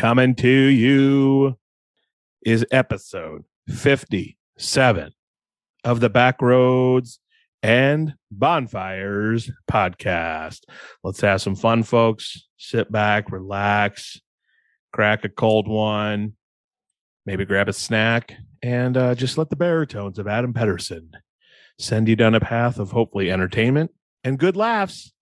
[0.00, 1.58] coming to you
[2.40, 5.12] is episode 57
[5.84, 7.18] of the Backroads
[7.62, 10.60] and Bonfires podcast.
[11.04, 12.48] Let's have some fun, folks.
[12.56, 14.18] Sit back, relax,
[14.90, 16.32] crack a cold one,
[17.26, 18.32] maybe grab a snack,
[18.62, 21.10] and uh, just let the baritones of Adam Pedersen
[21.78, 23.90] send you down a path of hopefully entertainment
[24.24, 25.12] and good laughs.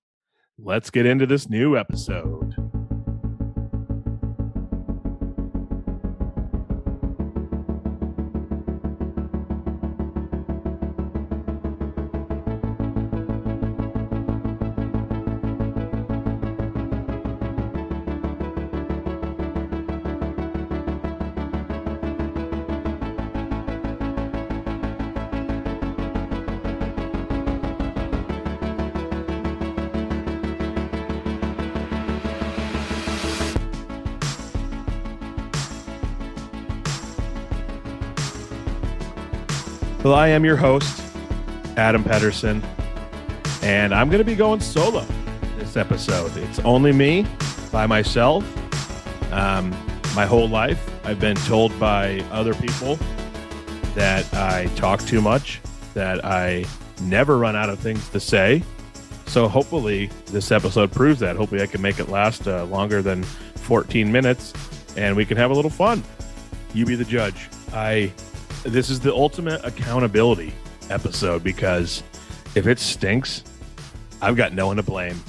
[0.56, 2.47] Let's get into this new episode.
[40.08, 41.02] Well, I am your host,
[41.76, 42.64] Adam Pedersen,
[43.60, 45.04] and I'm going to be going solo
[45.58, 46.34] this episode.
[46.34, 47.26] It's only me
[47.70, 48.42] by myself.
[49.34, 49.68] Um,
[50.16, 52.98] my whole life, I've been told by other people
[53.96, 55.60] that I talk too much,
[55.92, 56.64] that I
[57.02, 58.62] never run out of things to say.
[59.26, 61.36] So hopefully, this episode proves that.
[61.36, 64.54] Hopefully, I can make it last uh, longer than 14 minutes
[64.96, 66.02] and we can have a little fun.
[66.72, 67.50] You be the judge.
[67.74, 68.10] I
[68.64, 70.52] this is the ultimate accountability
[70.90, 72.02] episode because
[72.54, 73.44] if it stinks,
[74.20, 75.20] I've got no one to blame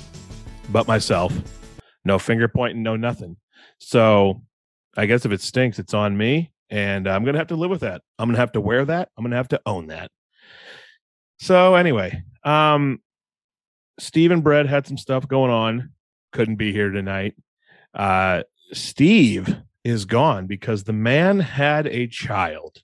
[0.70, 1.34] but myself.
[2.06, 3.38] No finger pointing, no nothing.
[3.78, 4.42] So
[4.98, 6.52] I guess if it stinks, it's on me.
[6.70, 8.02] And I'm going to have to live with that.
[8.18, 9.10] I'm going to have to wear that.
[9.18, 10.12] I'm going to have to own that.
[11.40, 13.02] So anyway, um,
[14.00, 15.92] Steve and Brett had some stuff going on.
[16.32, 17.36] Couldn't be here tonight.
[17.94, 22.84] Uh, Steve is gone because the man had a child.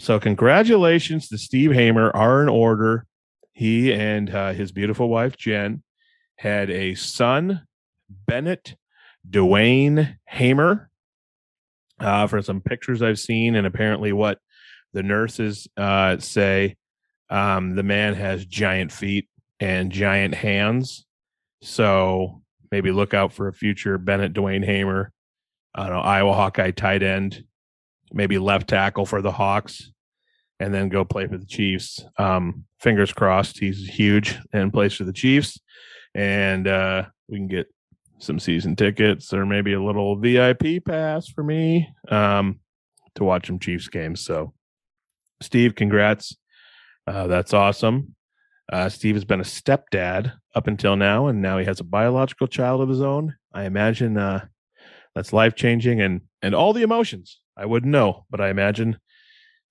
[0.00, 3.04] So, congratulations to Steve Hamer are in order.
[3.52, 5.82] He and uh, his beautiful wife, Jen,
[6.36, 7.66] had a son,
[8.08, 8.76] Bennett
[9.28, 10.88] Dwayne Hamer.
[11.98, 14.38] Uh, for some pictures I've seen, and apparently what
[14.94, 16.76] the nurses uh, say,
[17.28, 19.28] um, the man has giant feet
[19.60, 21.04] and giant hands.
[21.60, 22.40] So,
[22.72, 25.12] maybe look out for a future Bennett Dwayne Hamer.
[25.74, 27.44] I don't know, Iowa Hawkeye tight end
[28.12, 29.92] maybe left tackle for the Hawks,
[30.60, 32.04] and then go play for the Chiefs.
[32.18, 35.58] Um, fingers crossed, he's huge and plays for the Chiefs,
[36.14, 37.66] and uh, we can get
[38.18, 42.60] some season tickets or maybe a little VIP pass for me um,
[43.14, 44.20] to watch some Chiefs games.
[44.20, 44.52] So,
[45.40, 46.36] Steve, congrats.
[47.06, 48.14] Uh, that's awesome.
[48.70, 52.46] Uh, Steve has been a stepdad up until now, and now he has a biological
[52.46, 53.34] child of his own.
[53.52, 54.44] I imagine uh,
[55.14, 58.98] that's life changing and and all the emotions I wouldn't know, but I imagine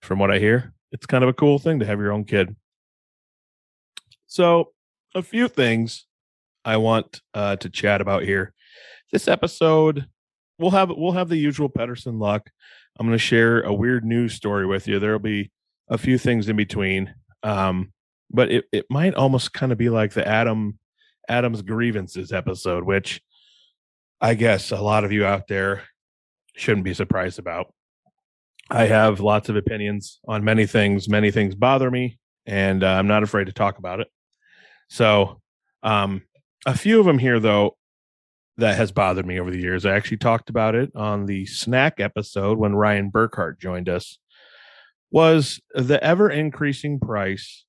[0.02, 2.56] from what I hear, it's kind of a cool thing to have your own kid.
[4.28, 4.72] So,
[5.16, 6.06] a few things
[6.64, 8.54] I want uh, to chat about here.
[9.12, 10.06] This episode,
[10.60, 12.50] we'll have we'll have the usual Pedersen luck.
[13.00, 15.00] I'm going to share a weird news story with you.
[15.00, 15.52] There'll be
[15.90, 17.14] a few things in between,
[17.44, 17.92] um,
[18.30, 20.78] but it it might almost kind of be like the Adam
[21.28, 23.22] Adam's grievances episode, which
[24.22, 25.84] I guess a lot of you out there
[26.56, 27.74] shouldn't be surprised about.
[28.70, 31.10] I have lots of opinions on many things.
[31.10, 34.08] Many things bother me, and uh, I'm not afraid to talk about it.
[34.90, 35.42] So,
[35.82, 36.24] um,
[36.66, 37.78] a few of them here, though,
[38.58, 39.86] that has bothered me over the years.
[39.86, 44.20] I actually talked about it on the snack episode when Ryan Burkhart joined us.
[45.12, 47.66] Was the ever increasing price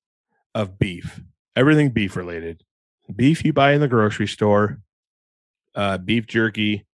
[0.53, 1.21] of beef,
[1.55, 2.63] everything beef related,
[3.15, 4.79] beef you buy in the grocery store,
[5.73, 6.85] uh, beef jerky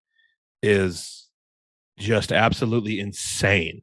[0.62, 1.28] is
[1.98, 3.82] just absolutely insane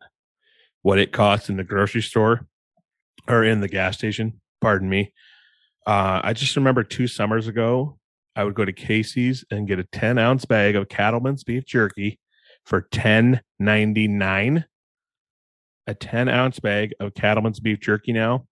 [0.84, 2.46] what it costs in the grocery store
[3.26, 4.38] or in the gas station.
[4.60, 5.14] Pardon me.
[5.86, 7.98] Uh, I just remember two summers ago,
[8.36, 12.20] I would go to Casey's and get a 10 ounce bag of Cattleman's beef jerky
[12.66, 14.64] for 10.99.
[15.86, 18.46] A 10 ounce bag of Cattleman's beef jerky now,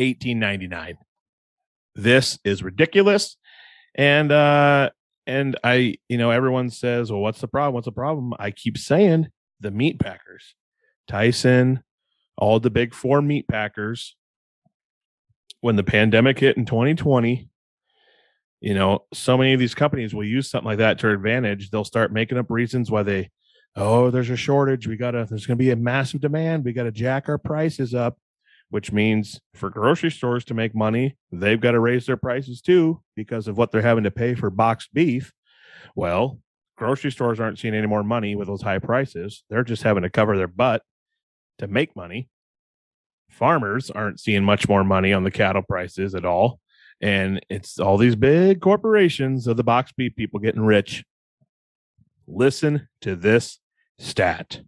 [0.00, 0.96] 18.99.
[1.94, 3.36] This is ridiculous.
[3.94, 4.90] And uh
[5.26, 7.74] and I, you know, everyone says, "Well, what's the problem?
[7.74, 9.28] What's the problem?" I keep saying
[9.60, 10.54] the meat packers.
[11.08, 11.82] Tyson,
[12.36, 14.16] all the big four meat packers.
[15.60, 17.48] When the pandemic hit in 2020,
[18.60, 21.70] you know, so many of these companies will use something like that to their advantage.
[21.70, 23.30] They'll start making up reasons why they,
[23.76, 24.86] oh, there's a shortage.
[24.86, 26.64] We got to, there's going to be a massive demand.
[26.64, 28.18] We got to jack our prices up,
[28.70, 33.02] which means for grocery stores to make money, they've got to raise their prices too
[33.16, 35.32] because of what they're having to pay for boxed beef.
[35.94, 36.40] Well,
[36.76, 39.44] grocery stores aren't seeing any more money with those high prices.
[39.48, 40.82] They're just having to cover their butt
[41.58, 42.28] to make money.
[43.30, 46.60] Farmers aren't seeing much more money on the cattle prices at all.
[47.00, 51.04] And it's all these big corporations of the box beef people getting rich.
[52.26, 53.58] Listen to this
[53.98, 54.60] stat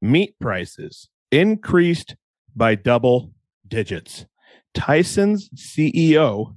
[0.00, 2.14] meat prices increased
[2.54, 3.32] by double
[3.66, 4.26] digits.
[4.74, 6.56] Tyson's CEO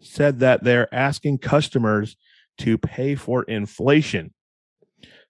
[0.00, 2.16] said that they're asking customers
[2.58, 4.32] to pay for inflation.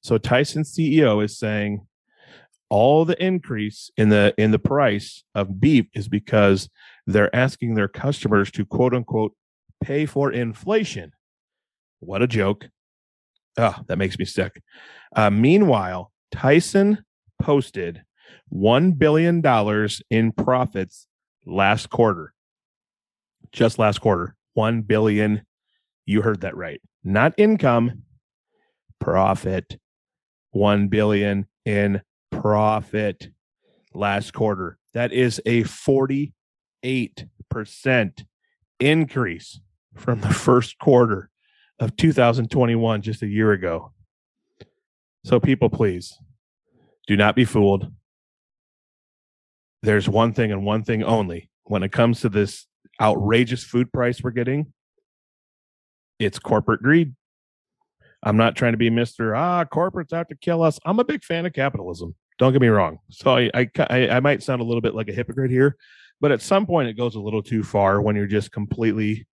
[0.03, 1.87] So Tyson's CEO is saying
[2.75, 6.69] all the increase in the in the price of beef is because
[7.07, 9.33] they're asking their customers to quote unquote
[9.81, 11.13] pay for inflation.
[12.01, 12.67] What a joke.
[13.57, 14.61] Oh, that makes me sick.
[15.15, 17.05] Uh, meanwhile, Tyson
[17.41, 18.03] posted
[18.53, 19.41] $1 billion
[20.11, 21.07] in profits
[21.47, 22.35] last quarter.
[23.53, 24.35] Just last quarter.
[24.55, 25.43] 1 billion.
[26.07, 26.81] You heard that right.
[27.05, 28.03] Not income,
[28.99, 29.79] profit.
[30.51, 32.03] 1 billion in
[32.41, 33.29] profit
[33.95, 34.79] last quarter.
[34.93, 36.33] That is a 48%
[38.81, 39.61] increase
[39.97, 41.31] from the first quarter
[41.79, 43.93] of 2021 just a year ago.
[45.25, 46.19] So people please
[47.07, 47.91] do not be fooled.
[49.83, 52.67] There's one thing and one thing only when it comes to this
[53.01, 54.73] outrageous food price we're getting.
[56.19, 57.15] It's corporate greed.
[58.23, 59.37] I'm not trying to be Mr.
[59.37, 60.79] Ah, corporates have to kill us.
[60.87, 62.15] I'm a big fan of capitalism.
[62.39, 62.99] Don't get me wrong.
[63.11, 65.77] So I, I, I might sound a little bit like a hypocrite here,
[66.21, 69.27] but at some point it goes a little too far when you're just completely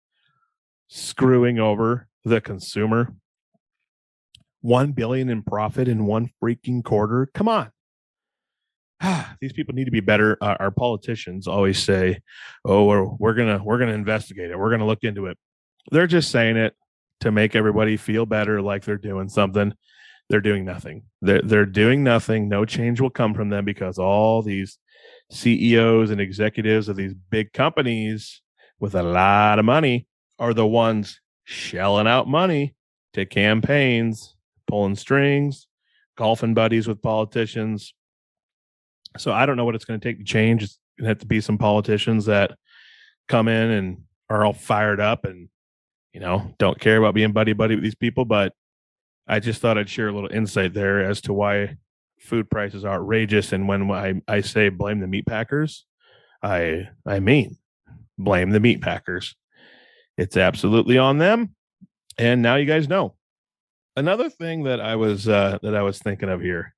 [0.88, 3.14] screwing over the consumer.
[4.62, 7.28] One billion in profit in one freaking quarter.
[7.34, 7.72] Come on.
[9.42, 10.38] These people need to be better.
[10.40, 12.22] Uh, our politicians always say,
[12.64, 14.60] "Oh, we're, we're gonna we're gonna investigate it.
[14.60, 15.38] We're gonna look into it."
[15.90, 16.76] They're just saying it
[17.22, 19.74] to make everybody feel better, like they're doing something.
[20.32, 21.04] They're doing nothing.
[21.22, 22.48] They're they're doing nothing.
[22.48, 24.80] No change will come from them because all these
[25.30, 28.42] CEOs and executives of these big companies
[28.80, 30.08] with a lot of money
[30.40, 32.76] are the ones shelling out money
[33.12, 34.38] to campaigns,
[34.68, 35.68] pulling strings,
[36.18, 37.94] golfing buddies with politicians.
[39.18, 40.64] So I don't know what it's going to take to change.
[40.64, 42.52] It's going to have to be some politicians that
[43.28, 45.50] come in and are all fired up and
[46.14, 48.24] you know don't care about being buddy buddy with these people.
[48.24, 48.54] But
[49.32, 51.78] I just thought I'd share a little insight there as to why
[52.20, 53.54] food prices are outrageous.
[53.54, 55.86] And when I, I say blame the meat packers,
[56.44, 57.58] I I mean
[58.18, 59.38] blame the meat packers.
[60.18, 61.56] It's absolutely on them.
[62.18, 63.16] And now you guys know.
[63.96, 66.76] Another thing that I was uh, that I was thinking of here.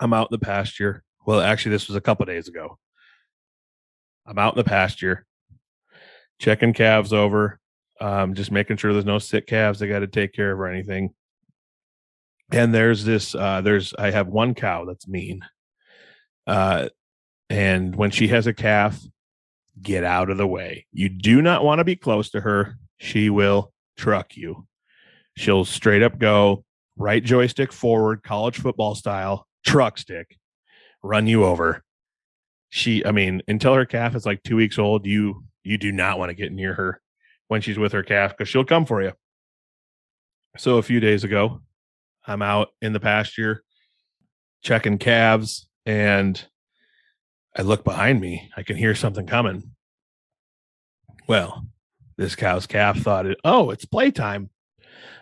[0.00, 1.02] I'm out in the pasture.
[1.26, 2.78] Well, actually, this was a couple days ago.
[4.26, 5.26] I'm out in the pasture,
[6.38, 7.58] checking calves over,
[8.00, 10.66] um, just making sure there's no sick calves I got to take care of or
[10.66, 11.14] anything.
[12.52, 15.42] And there's this, uh, there's I have one cow that's mean,
[16.46, 16.88] uh,
[17.48, 19.00] and when she has a calf,
[19.80, 20.86] get out of the way.
[20.92, 22.76] You do not want to be close to her.
[22.98, 24.66] She will truck you.
[25.36, 26.64] She'll straight up go
[26.96, 30.36] right joystick forward, college football style, truck stick,
[31.02, 31.82] run you over.
[32.70, 36.18] She, I mean, until her calf is like two weeks old, you you do not
[36.18, 37.00] want to get near her
[37.50, 39.12] when she's with her calf because she'll come for you.
[40.56, 41.60] So a few days ago,
[42.24, 43.64] I'm out in the pasture
[44.62, 46.40] checking calves and
[47.56, 48.48] I look behind me.
[48.56, 49.72] I can hear something coming.
[51.26, 51.66] Well,
[52.16, 54.48] this cow's calf thought, it, oh, it's playtime.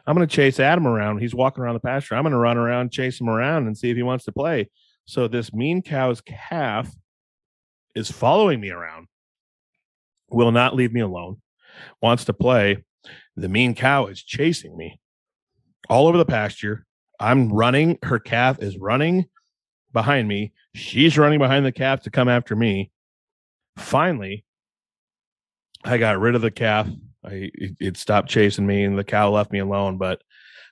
[0.07, 1.21] I'm going to chase Adam around.
[1.21, 2.14] He's walking around the pasture.
[2.14, 4.69] I'm going to run around, chase him around, and see if he wants to play.
[5.07, 6.95] So this mean cow's calf
[7.95, 9.07] is following me around,
[10.29, 11.38] will not leave me alone,
[12.01, 12.85] wants to play.
[13.37, 15.01] The mean cow is chasing me
[15.89, 16.87] all over the pasture.
[17.21, 17.99] I'm running.
[18.03, 19.27] Her calf is running
[19.93, 20.53] behind me.
[20.75, 22.91] She's running behind the calf to come after me.
[23.77, 24.45] Finally,
[25.85, 26.89] I got rid of the calf.
[27.25, 29.99] I it, stopped chasing me, and the cow left me alone.
[29.99, 30.23] But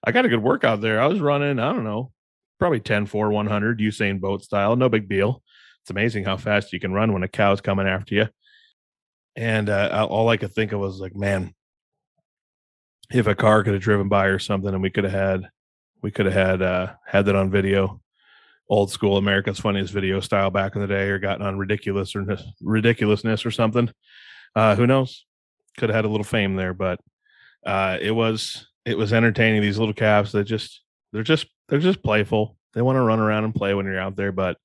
[0.04, 1.00] I got a good workout there.
[1.00, 1.58] I was running.
[1.58, 2.12] I don't know,
[2.58, 4.76] probably 10, 4, 100 Usain Bolt style.
[4.76, 5.42] No big deal.
[5.82, 8.28] It's amazing how fast you can run when a cow's coming after you.
[9.36, 11.54] And uh, all I could think of was like, man,
[13.10, 15.48] if a car could have driven by or something, and we could have had,
[16.02, 18.00] we could have had uh, had that on video
[18.68, 22.26] old school America's Funniest Video style back in the day, or gotten on ridiculous or
[22.60, 23.90] ridiculousness or something.
[24.54, 25.24] Uh, who knows?
[25.76, 26.98] Could have had a little fame there, but
[27.64, 29.62] uh, it was it was entertaining.
[29.62, 32.56] These little calves that just they're just they're just playful.
[32.74, 34.58] They want to run around and play when you're out there, but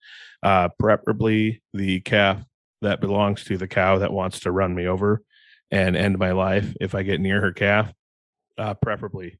[0.44, 2.38] uh, preferably the calf
[2.82, 5.22] that belongs to the cow that wants to run me over
[5.70, 7.92] and end my life if I get near her calf.
[8.58, 9.40] Uh, preferably,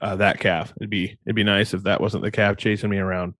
[0.00, 0.72] uh, that calf.
[0.80, 3.34] It'd be it'd be nice if that wasn't the calf chasing me around.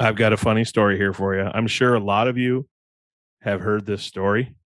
[0.00, 1.42] I've got a funny story here for you.
[1.42, 2.66] I'm sure a lot of you
[3.42, 4.56] have heard this story,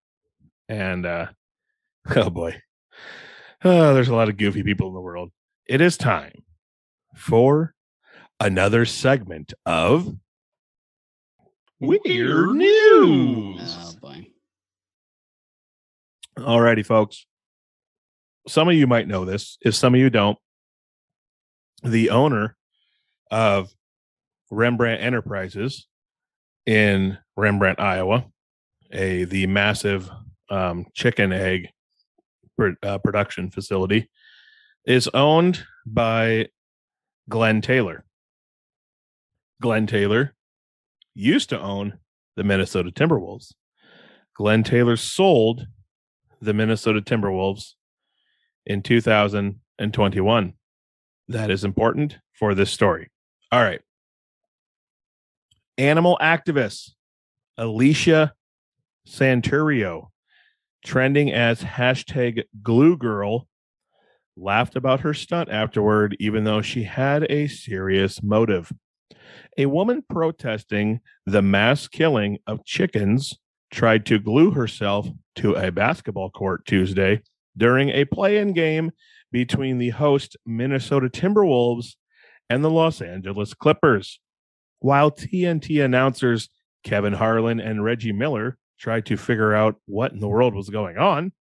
[0.68, 1.26] and uh,
[2.16, 2.60] oh boy,
[3.64, 5.32] oh, there's a lot of goofy people in the world.
[5.66, 6.44] It is time
[7.14, 7.74] for
[8.38, 10.14] another segment of
[11.78, 13.76] Weird News.
[13.78, 14.26] Oh boy.
[16.38, 17.26] Alrighty, folks.
[18.48, 19.58] Some of you might know this.
[19.60, 20.38] If some of you don't,
[21.82, 22.56] the owner
[23.30, 23.70] of
[24.50, 25.86] Rembrandt Enterprises
[26.64, 28.26] in Rembrandt, Iowa,
[28.92, 30.08] a the massive
[30.48, 31.68] um, chicken egg
[32.56, 34.08] pr- uh, production facility,
[34.86, 36.48] is owned by
[37.28, 38.04] Glenn Taylor.
[39.60, 40.35] Glenn Taylor
[41.16, 41.98] used to own
[42.36, 43.54] the Minnesota Timberwolves.
[44.34, 45.66] Glenn Taylor sold
[46.40, 47.72] the Minnesota Timberwolves
[48.66, 50.52] in 2021.
[51.28, 53.10] That is important for this story.
[53.50, 53.80] All right.
[55.78, 56.90] Animal activist
[57.56, 58.34] Alicia
[59.08, 60.08] Santurio,
[60.84, 63.48] trending as hashtag glue girl,
[64.36, 68.70] laughed about her stunt afterward, even though she had a serious motive.
[69.58, 73.38] A woman protesting the mass killing of chickens
[73.72, 77.22] tried to glue herself to a basketball court Tuesday
[77.56, 78.90] during a play in game
[79.32, 81.96] between the host Minnesota Timberwolves
[82.50, 84.20] and the Los Angeles Clippers.
[84.80, 86.50] While TNT announcers
[86.84, 90.98] Kevin Harlan and Reggie Miller tried to figure out what in the world was going
[90.98, 91.32] on,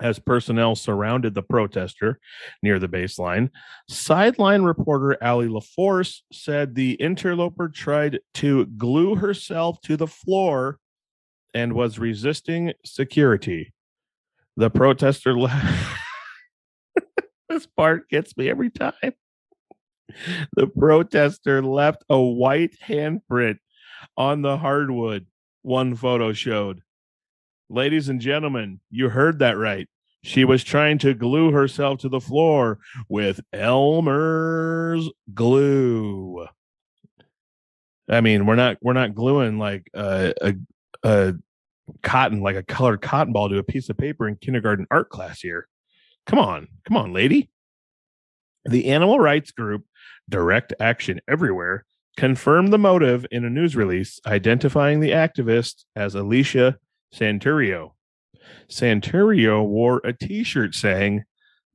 [0.00, 2.18] as personnel surrounded the protester
[2.62, 3.50] near the baseline.
[3.88, 10.78] Sideline reporter Allie LaForce said the interloper tried to glue herself to the floor
[11.54, 13.72] and was resisting security.
[14.56, 15.98] The protester left.
[17.48, 19.12] this part gets me every time.
[20.56, 23.58] The protester left a white handprint
[24.16, 25.26] on the hardwood,
[25.62, 26.82] one photo showed.
[27.72, 29.88] Ladies and gentlemen, you heard that right.
[30.24, 36.48] She was trying to glue herself to the floor with Elmer's glue.
[38.08, 40.54] I mean, we're not we're not gluing like a, a,
[41.04, 41.34] a
[42.02, 45.40] cotton like a colored cotton ball to a piece of paper in kindergarten art class
[45.40, 45.68] here.
[46.26, 47.50] Come on, come on, lady.
[48.64, 49.84] The animal rights group
[50.28, 51.86] Direct Action Everywhere
[52.16, 56.76] confirmed the motive in a news release identifying the activist as Alicia
[57.14, 57.92] Santurio.
[58.68, 61.24] Santurio wore a t shirt saying,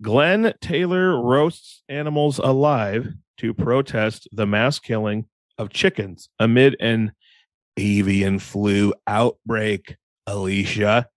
[0.01, 5.25] Glenn Taylor roasts animals alive to protest the mass killing
[5.57, 7.13] of chickens amid an
[7.77, 9.95] avian flu outbreak.
[10.27, 11.07] Alicia,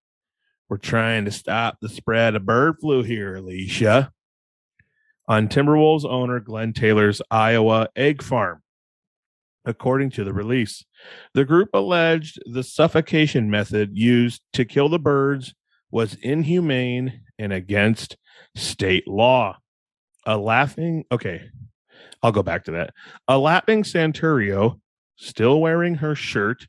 [0.69, 4.11] we're trying to stop the spread of bird flu here, Alicia.
[5.27, 8.61] On Timberwolves owner Glenn Taylor's Iowa egg farm.
[9.69, 10.83] According to the release,
[11.35, 15.53] the group alleged the suffocation method used to kill the birds
[15.91, 18.17] was inhumane and against
[18.55, 19.57] state law.
[20.25, 21.51] A laughing, okay,
[22.23, 22.95] I'll go back to that.
[23.27, 24.79] A laughing Santurio,
[25.17, 26.65] still wearing her shirt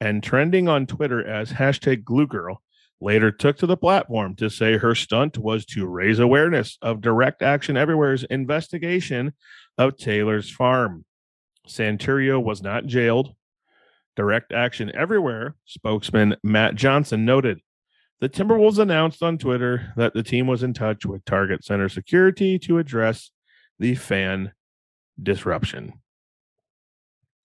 [0.00, 2.62] and trending on Twitter as hashtag glue girl,
[3.00, 7.42] later took to the platform to say her stunt was to raise awareness of Direct
[7.42, 9.32] Action Everywhere's investigation
[9.76, 11.04] of Taylor's farm.
[11.68, 13.34] Santurio was not jailed.
[14.16, 17.60] Direct Action Everywhere spokesman Matt Johnson noted
[18.20, 22.58] the Timberwolves announced on Twitter that the team was in touch with Target Center Security
[22.60, 23.30] to address
[23.78, 24.52] the fan
[25.20, 25.92] disruption.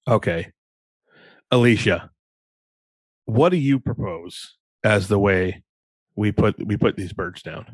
[0.08, 0.52] Okay.
[1.52, 2.12] Alicia,
[3.26, 5.64] what do you propose as the way
[6.16, 7.66] we put we put these birds down?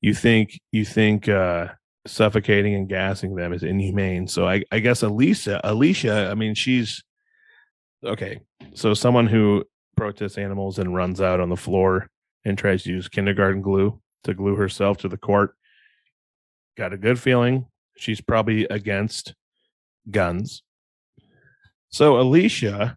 [0.00, 1.68] You think you think uh
[2.06, 4.28] suffocating and gassing them is inhumane.
[4.28, 7.02] So I, I guess Alicia, Alicia, I mean, she's
[8.04, 8.40] okay.
[8.74, 9.64] So someone who
[9.96, 12.08] protests animals and runs out on the floor
[12.44, 15.54] and tries to use kindergarten glue to glue herself to the court.
[16.76, 19.34] Got a good feeling she's probably against
[20.10, 20.62] guns.
[21.88, 22.96] So Alicia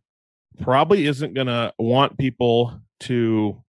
[0.62, 3.64] probably isn't going to want people to,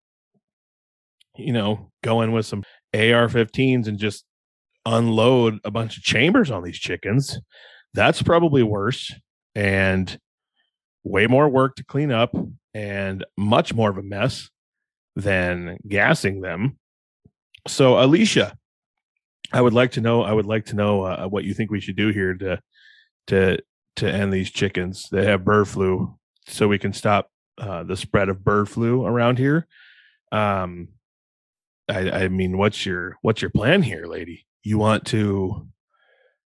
[1.37, 4.25] you know, go in with some AR 15s and just
[4.87, 7.39] unload a bunch of chambers on these chickens.
[7.95, 9.13] That's probably worse
[9.55, 10.19] and
[11.05, 12.35] way more work to clean up
[12.75, 14.49] and much more of a mess
[15.17, 16.79] than gassing them.
[17.67, 18.57] So, Alicia,
[19.53, 20.23] I would like to know.
[20.23, 22.61] I would like to know uh, what you think we should do here to
[23.27, 23.59] to
[23.97, 28.29] to end these chickens that have bird flu, so we can stop uh, the spread
[28.29, 29.67] of bird flu around here.
[30.33, 30.89] Um,
[31.89, 34.47] I, I mean, what's your what's your plan here, lady?
[34.63, 35.69] You want to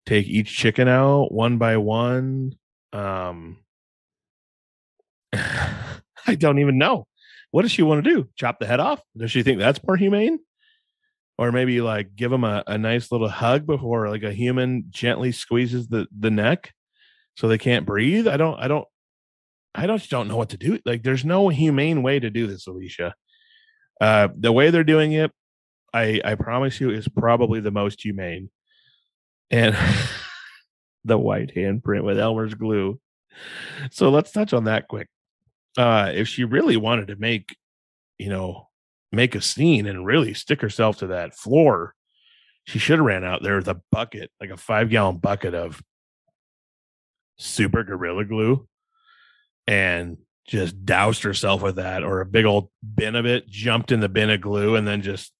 [0.05, 2.53] take each chicken out one by one?
[2.93, 3.57] Um,
[5.33, 7.07] I don't even know.
[7.51, 8.29] What does she want to do?
[8.35, 9.01] Chop the head off?
[9.15, 10.39] Does she think that's more humane?
[11.37, 15.31] Or maybe like give them a, a nice little hug before like a human gently
[15.31, 16.73] squeezes the the neck
[17.35, 18.27] so they can't breathe.
[18.27, 18.85] I don't I don't
[19.75, 20.79] I don't don't know what to do.
[20.83, 23.13] Like there's no humane way to do this, Alicia.
[24.01, 25.31] Uh the way they're doing it,
[25.93, 28.49] I I promise you is probably the most humane.
[29.49, 29.75] And
[31.05, 32.99] the white handprint with Elmer's glue.
[33.91, 35.07] So let's touch on that quick.
[35.77, 37.55] Uh if she really wanted to make,
[38.17, 38.67] you know,
[39.11, 41.93] make a scene and really stick herself to that floor,
[42.65, 45.81] she should have ran out there with a bucket, like a five gallon bucket of
[47.37, 48.67] super gorilla glue
[49.67, 50.17] and
[50.47, 54.09] just doused herself with that or a big old bin of it, jumped in the
[54.09, 55.31] bin of glue and then just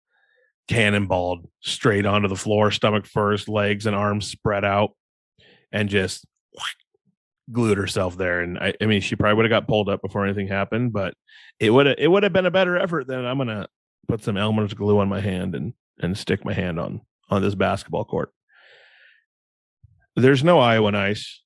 [0.68, 4.92] cannonballed straight onto the floor, stomach first, legs and arms spread out,
[5.72, 6.26] and just
[7.52, 8.42] glued herself there.
[8.42, 11.14] And I, I mean, she probably would have got pulled up before anything happened, but
[11.60, 13.68] it would it would have been a better effort than I'm gonna
[14.08, 17.56] put some Elmer's glue on my hand and and stick my hand on on this
[17.56, 18.32] basketball court.
[20.16, 21.42] There's no Iowa nice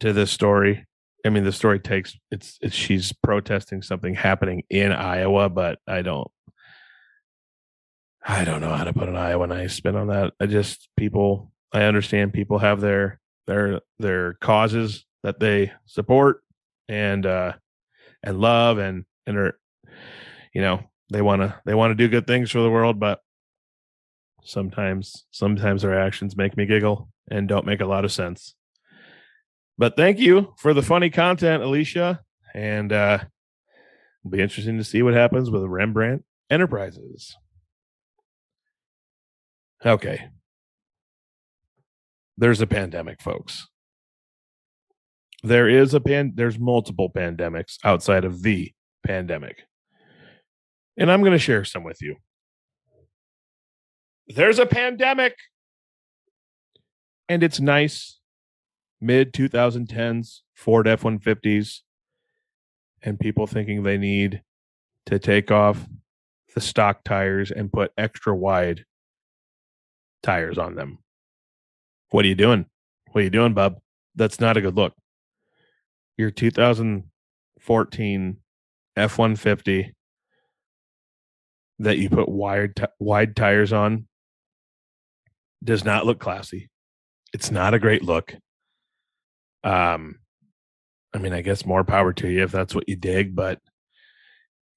[0.00, 0.86] to this story.
[1.24, 6.02] I mean, the story takes it's, it's she's protesting something happening in Iowa, but I
[6.02, 6.30] don't
[8.26, 10.34] I don't know how to put an Iowa nice spin on that.
[10.40, 16.42] I just people I understand people have their their their causes that they support
[16.88, 17.54] and uh
[18.22, 19.58] and love and and are
[20.52, 23.20] you know they want to they want to do good things for the world but
[24.42, 28.54] sometimes sometimes their actions make me giggle and don't make a lot of sense
[29.80, 32.20] but thank you for the funny content, Alicia.
[32.54, 33.20] And uh,
[34.22, 37.34] it'll be interesting to see what happens with Rembrandt Enterprises.
[39.84, 40.28] Okay.
[42.36, 43.68] There's a pandemic, folks.
[45.42, 48.72] There is a pan there's multiple pandemics outside of the
[49.06, 49.62] pandemic.
[50.96, 52.16] And I'm going to share some with you.
[54.26, 55.34] There's a pandemic.
[57.28, 58.18] And it's nice
[59.00, 61.80] mid 2010s Ford F 150s
[63.02, 64.42] and people thinking they need
[65.06, 65.86] to take off
[66.54, 68.84] the stock tires and put extra wide
[70.22, 70.98] tires on them.
[72.10, 72.66] What are you doing?
[73.12, 73.80] What are you doing, bub?
[74.14, 74.94] That's not a good look.
[76.16, 78.36] Your 2014
[78.96, 79.94] F 150
[81.78, 84.06] that you put wide, t- wide tires on
[85.62, 86.70] does not look classy.
[87.32, 88.34] It's not a great look.
[89.62, 90.16] Um,
[91.14, 93.60] I mean, I guess more power to you if that's what you dig, but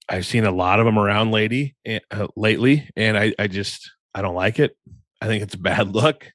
[0.09, 1.75] I've seen a lot of them around lady
[2.11, 4.75] uh, lately, and I, I just I don't like it.
[5.23, 6.25] I think it's a bad look.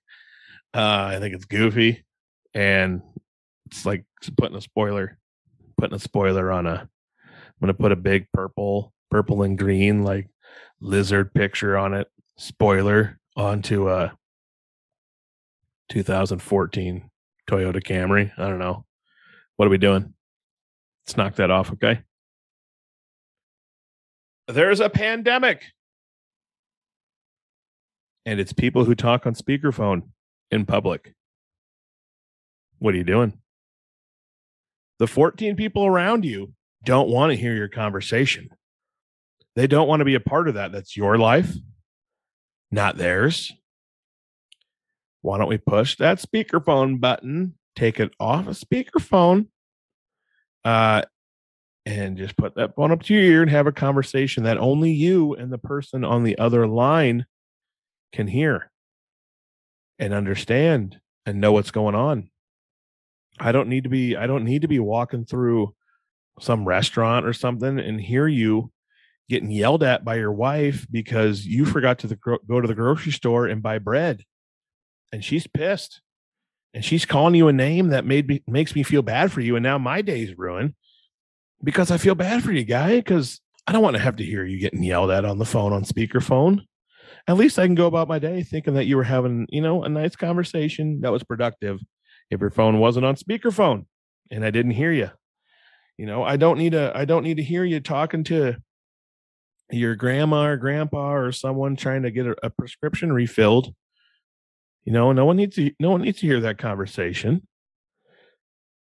[0.73, 2.07] Uh, I think it's goofy,
[2.55, 3.03] and
[3.67, 4.07] it's like
[4.39, 5.19] putting a spoiler,
[5.77, 6.89] putting a spoiler on a.
[7.23, 10.31] I'm gonna put a big purple, purple and green like
[10.81, 14.17] lizard picture on it, spoiler onto a
[15.91, 17.11] 2014
[17.47, 18.33] Toyota Camry.
[18.39, 18.87] I don't know.
[19.57, 20.15] What are we doing?
[21.05, 22.01] Let's knock that off, okay?
[24.47, 25.65] There's a pandemic.
[28.27, 30.03] And it's people who talk on speakerphone
[30.51, 31.15] in public.
[32.79, 33.39] What are you doing?
[34.99, 36.53] The 14 people around you
[36.85, 38.51] don't want to hear your conversation.
[39.57, 40.73] They don't want to be a part of that.
[40.73, 41.53] That's your life,
[42.71, 43.53] not theirs.
[45.23, 49.49] Why don't we push that speakerphone button, take it off a speakerphone,
[50.65, 51.03] uh,
[51.87, 54.93] and just put that phone up to your ear and have a conversation that only
[54.93, 57.25] you and the person on the other line
[58.13, 58.71] can hear
[59.99, 62.31] and understand and know what's going on.
[63.41, 65.75] I don't need to be I don't need to be walking through
[66.41, 68.71] some restaurant or something and hear you
[69.29, 73.13] getting yelled at by your wife because you forgot to the, go to the grocery
[73.13, 74.23] store and buy bread
[75.13, 76.01] and she's pissed
[76.73, 79.57] and she's calling you a name that made me makes me feel bad for you
[79.57, 80.75] and now my day's ruined
[81.63, 84.45] because i feel bad for you guy because i don't want to have to hear
[84.45, 86.61] you getting yelled at on the phone on speakerphone
[87.29, 89.85] at least i can go about my day thinking that you were having you know
[89.85, 91.81] a nice conversation that was productive.
[92.31, 93.87] If your phone wasn't on speakerphone
[94.31, 95.11] and i didn't hear you
[95.97, 98.57] you know i don't need a i don't need to hear you talking to
[99.71, 103.75] your grandma or grandpa or someone trying to get a, a prescription refilled.
[104.85, 107.47] You know, no one needs to no one needs to hear that conversation.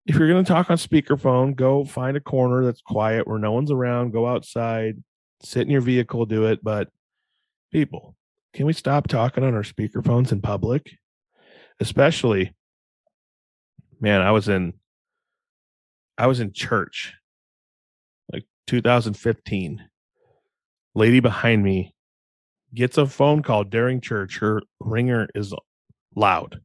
[0.05, 3.51] If you're going to talk on speakerphone, go find a corner that's quiet where no
[3.51, 5.03] one's around, go outside,
[5.43, 6.88] sit in your vehicle, do it, but
[7.73, 8.15] people,
[8.53, 10.97] can we stop talking on our speakerphones in public?
[11.79, 12.55] Especially,
[13.99, 14.73] man, I was in
[16.17, 17.13] I was in church
[18.31, 19.88] like 2015.
[20.95, 21.93] Lady behind me
[22.73, 24.39] gets a phone call during church.
[24.39, 25.53] Her ringer is
[26.15, 26.60] loud.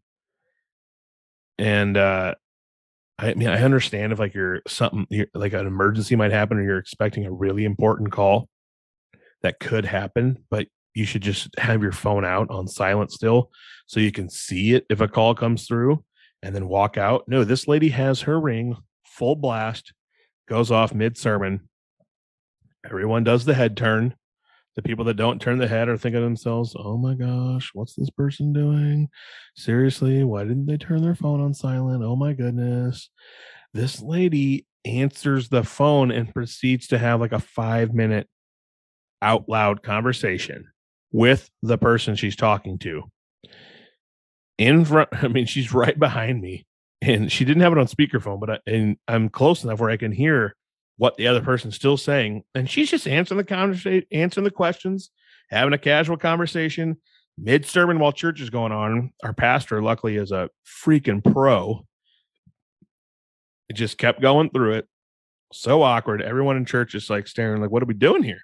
[1.58, 2.34] And uh
[3.18, 6.62] I mean, I understand if like you're something you're, like an emergency might happen or
[6.62, 8.48] you're expecting a really important call
[9.42, 13.50] that could happen, but you should just have your phone out on silent still
[13.86, 16.04] so you can see it if a call comes through
[16.42, 17.24] and then walk out.
[17.28, 19.92] No, this lady has her ring full blast,
[20.48, 21.68] goes off mid sermon.
[22.84, 24.14] Everyone does the head turn.
[24.74, 27.94] The people that don't turn the head are thinking to themselves, oh my gosh, what's
[27.94, 29.08] this person doing?
[29.54, 32.02] Seriously, why didn't they turn their phone on silent?
[32.02, 33.10] Oh my goodness.
[33.74, 38.28] This lady answers the phone and proceeds to have like a five minute
[39.20, 40.71] out loud conversation
[41.12, 43.04] with the person she's talking to.
[44.58, 46.66] In front, I mean, she's right behind me
[47.02, 49.96] and she didn't have it on speakerphone, but I, and I'm close enough where I
[49.96, 50.54] can hear
[50.96, 55.10] what the other person's still saying, and she's just answering the conversation, answering the questions,
[55.50, 56.96] having a casual conversation
[57.36, 59.12] mid sermon while church is going on.
[59.24, 61.84] Our pastor, luckily, is a freaking pro.
[63.68, 64.88] It just kept going through it.
[65.52, 66.22] So awkward.
[66.22, 68.42] Everyone in church is like staring, like, what are we doing here?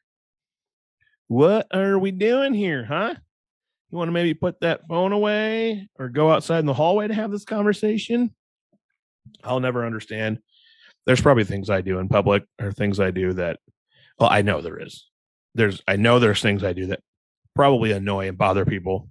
[1.28, 3.14] What are we doing here, huh?
[3.90, 7.14] You want to maybe put that phone away or go outside in the hallway to
[7.14, 8.34] have this conversation?
[9.44, 10.40] I'll never understand
[11.08, 13.60] there's probably things I do in public or things I do that,
[14.18, 15.06] well, I know there is.
[15.54, 17.00] There's, I know there's things I do that
[17.54, 19.08] probably annoy and bother people.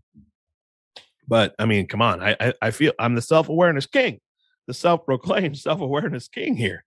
[1.27, 4.19] But I mean, come on, I, I, I feel I'm the self awareness king,
[4.67, 6.84] the self proclaimed self awareness king here,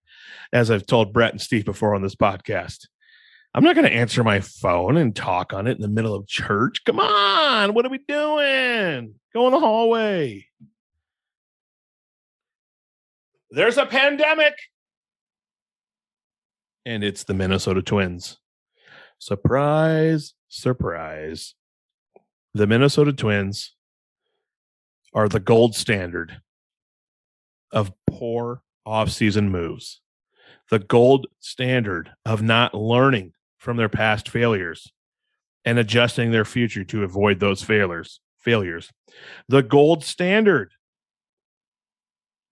[0.53, 2.87] as I've told Brett and Steve before on this podcast.
[3.53, 6.29] I'm not going to answer my phone and talk on it in the middle of
[6.29, 6.85] church.
[6.85, 9.15] Come on, what are we doing?
[9.35, 10.47] Go in the hallway.
[13.51, 14.55] There's a pandemic
[16.85, 18.39] and it's the Minnesota Twins.
[19.19, 21.55] Surprise, surprise.
[22.55, 23.75] The Minnesota Twins
[25.13, 26.41] are the gold standard
[27.73, 30.01] of poor offseason moves,
[30.71, 34.93] the gold standard of not learning from their past failures
[35.65, 38.91] and adjusting their future to avoid those failures failures
[39.49, 40.73] the gold standard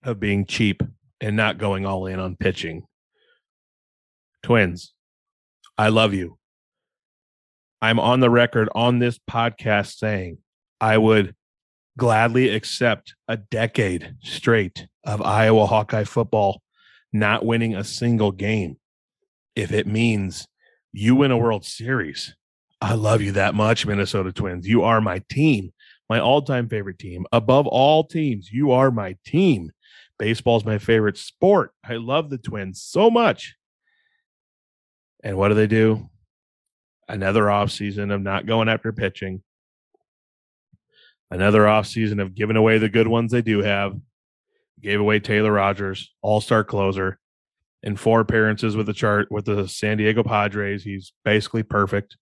[0.05, 0.83] of being cheap
[1.21, 2.85] and not going all in on pitching
[4.42, 4.94] Twins,
[5.77, 6.38] I love you.
[7.81, 10.38] I'm on the record on this podcast saying
[10.81, 11.35] I would
[11.97, 16.62] gladly accept a decade straight of Iowa Hawkeye football
[17.12, 18.77] not winning a single game
[19.57, 20.47] if it means
[20.92, 22.35] you win a World Series.
[22.81, 24.66] I love you that much, Minnesota Twins.
[24.66, 25.72] You are my team,
[26.09, 27.27] my all time favorite team.
[27.33, 29.72] Above all teams, you are my team.
[30.18, 31.72] Baseball's my favorite sport.
[31.85, 33.57] I love the Twins so much.
[35.22, 36.09] And what do they do?
[37.09, 39.42] Another offseason of not going after pitching.
[41.31, 43.96] Another offseason of giving away the good ones they do have.
[44.81, 47.18] Gave away Taylor Rogers, all-star closer,
[47.83, 50.85] in four appearances with the chart with the San Diego Padres.
[50.85, 52.17] He's basically perfect.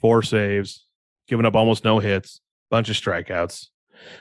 [0.00, 0.86] Four saves,
[1.28, 3.68] giving up almost no hits, bunch of strikeouts.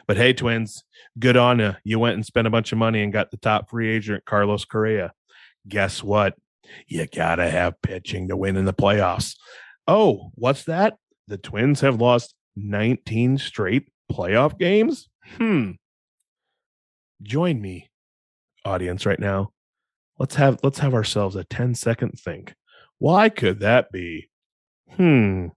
[0.08, 0.84] But hey, Twins,
[1.18, 1.76] good on you.
[1.84, 4.66] You went and spent a bunch of money and got the top free agent, Carlos
[4.66, 5.14] Correa.
[5.68, 6.36] Guess what?
[6.88, 9.36] You got to have pitching to win in the playoffs.
[9.88, 10.98] Oh, what's that?
[11.28, 15.10] The Twins have lost 19 straight playoff games?
[15.38, 15.72] Hmm.
[17.24, 17.90] Join me,
[18.66, 19.52] audience, right now.
[20.22, 22.54] Let's have let's have ourselves a 10 second think.
[23.00, 24.30] Why could that be?
[24.92, 25.48] Hmm.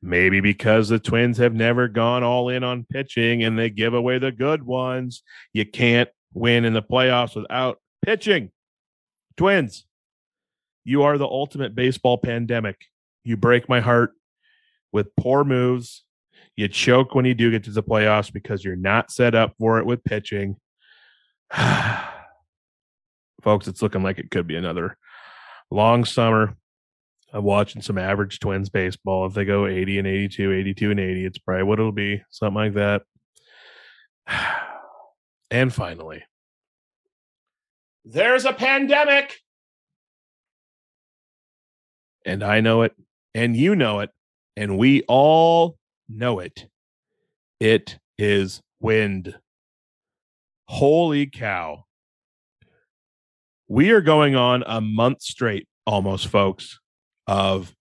[0.00, 4.20] Maybe because the Twins have never gone all in on pitching and they give away
[4.20, 5.24] the good ones.
[5.52, 8.52] You can't win in the playoffs without pitching.
[9.36, 9.84] Twins,
[10.84, 12.82] you are the ultimate baseball pandemic.
[13.24, 14.12] You break my heart
[14.92, 16.04] with poor moves.
[16.54, 19.80] You choke when you do get to the playoffs because you're not set up for
[19.80, 20.54] it with pitching.
[23.44, 24.96] Folks, it's looking like it could be another
[25.70, 26.56] long summer
[27.32, 29.26] of watching some average twins baseball.
[29.26, 32.54] If they go 80 and 82, 82 and 80, it's probably what it'll be, something
[32.54, 33.02] like that.
[35.50, 36.24] And finally,
[38.04, 39.36] there's a pandemic
[42.24, 42.94] and I know it,
[43.34, 44.10] and you know it,
[44.56, 45.76] and we all
[46.08, 46.66] know it.
[47.60, 49.36] It is wind.
[50.68, 51.84] Holy cow.
[53.68, 56.78] We are going on a month straight, almost, folks,
[57.26, 57.74] of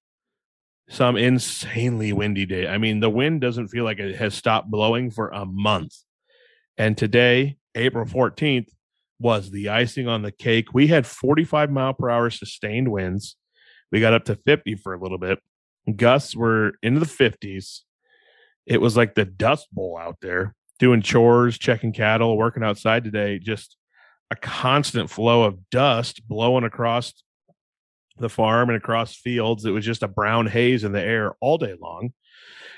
[0.89, 2.67] some insanely windy day.
[2.67, 5.96] I mean, the wind doesn't feel like it has stopped blowing for a month.
[6.78, 8.69] And today, April 14th,
[9.19, 10.74] was the icing on the cake.
[10.74, 13.38] We had 45 mile per hour sustained winds.
[13.91, 15.39] We got up to 50 for a little bit.
[15.96, 17.82] Gusts were into the 50s.
[18.65, 23.39] It was like the dust bowl out there, doing chores, checking cattle, working outside today.
[23.39, 23.78] Just
[24.34, 27.13] a constant flow of dust blowing across
[28.17, 29.63] the farm and across fields.
[29.63, 32.13] It was just a brown haze in the air all day long.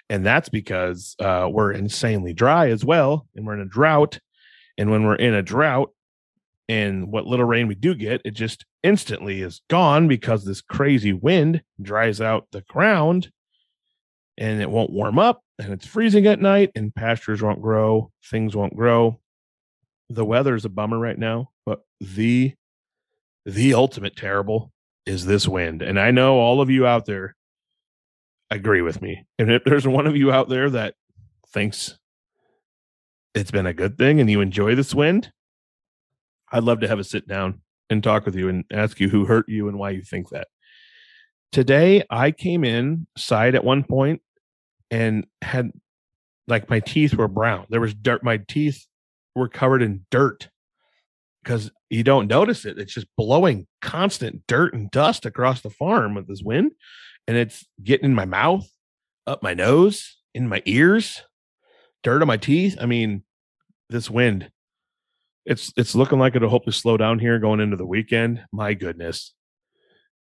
[0.10, 3.28] And that's because uh, we're insanely dry as well.
[3.36, 4.20] And we're in a drought.
[4.78, 5.92] And when we're in a drought,
[6.68, 11.14] and what little rain we do get, it just instantly is gone because this crazy
[11.14, 13.30] wind dries out the ground
[14.38, 18.56] and it won't warm up and it's freezing at night and pastures won't grow, things
[18.56, 19.20] won't grow.
[20.10, 22.54] The weather is a bummer right now, but the
[23.46, 24.72] the ultimate terrible
[25.06, 25.82] is this wind.
[25.82, 27.36] And I know all of you out there
[28.50, 29.26] agree with me.
[29.38, 30.96] And if there's one of you out there that
[31.50, 31.98] thinks
[33.34, 35.32] it's been a good thing and you enjoy this wind,
[36.52, 39.26] I'd love to have a sit down and talk with you and ask you who
[39.26, 40.48] hurt you and why you think that.
[41.52, 44.22] Today, I came in side at one point
[44.92, 45.72] and had
[46.48, 47.66] like my teeth were brown.
[47.70, 48.24] There was dirt.
[48.24, 48.86] My teeth
[49.36, 50.50] were covered in dirt
[51.44, 52.80] because you don't notice it.
[52.80, 56.72] It's just blowing constant dirt and dust across the farm with this wind.
[57.28, 58.68] And it's getting in my mouth,
[59.28, 61.24] up my nose, in my ears,
[62.04, 62.78] dirt on my teeth.
[62.80, 63.24] I mean,
[63.90, 64.52] this wind
[65.46, 68.44] it's it's looking like it'll hopefully slow down here going into the weekend.
[68.52, 69.34] My goodness.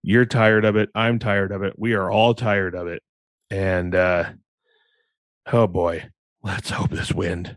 [0.03, 0.89] You're tired of it.
[0.95, 1.75] I'm tired of it.
[1.79, 3.03] We are all tired of it.
[3.51, 4.31] And uh
[5.53, 6.09] oh boy,
[6.43, 7.57] let's hope this wind.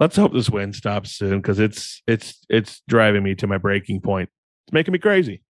[0.00, 4.00] Let's hope this wind stops soon because it's it's it's driving me to my breaking
[4.00, 4.30] point.
[4.66, 5.42] It's making me crazy.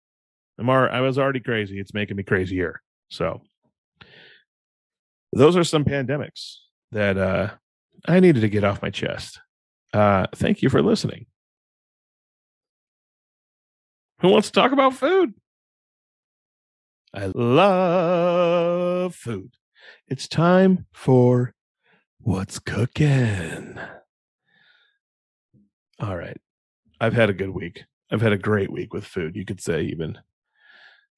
[0.58, 1.80] I'm I was already crazy.
[1.80, 2.82] It's making me crazier.
[3.10, 3.42] So
[5.34, 6.56] those are some pandemics
[6.92, 7.52] that uh
[8.08, 9.40] I needed to get off my chest.
[9.94, 11.26] Uh thank you for listening.
[14.22, 15.34] Who wants to talk about food?
[17.14, 19.52] I love food.
[20.08, 21.54] It's time for
[22.20, 23.80] what's cooking.
[26.00, 26.38] All right.
[27.00, 27.84] I've had a good week.
[28.12, 30.18] I've had a great week with food, you could say even.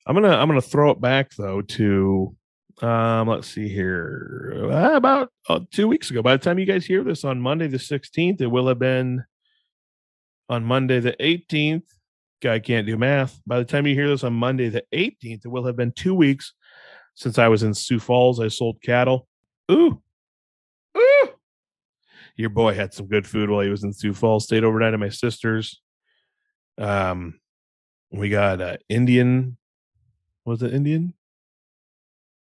[0.07, 2.35] I'm to I'm to throw it back though to
[2.81, 4.69] um let's see here.
[4.71, 6.21] Uh, about uh, 2 weeks ago.
[6.21, 9.23] By the time you guys hear this on Monday the 16th, it will have been
[10.47, 11.83] on Monday the 18th
[12.41, 13.39] guy can't do math.
[13.45, 16.13] By the time you hear this on Monday, the 18th, it will have been two
[16.13, 16.53] weeks
[17.15, 18.39] since I was in Sioux Falls.
[18.39, 19.27] I sold cattle.
[19.71, 20.01] Ooh,
[20.97, 21.29] ooh.
[22.39, 24.45] Your boy had some good food while he was in Sioux Falls.
[24.45, 25.81] Stayed overnight at my sister's.
[26.77, 27.41] Um,
[28.13, 29.57] we got uh, Indian.
[30.45, 31.13] Was it Indian?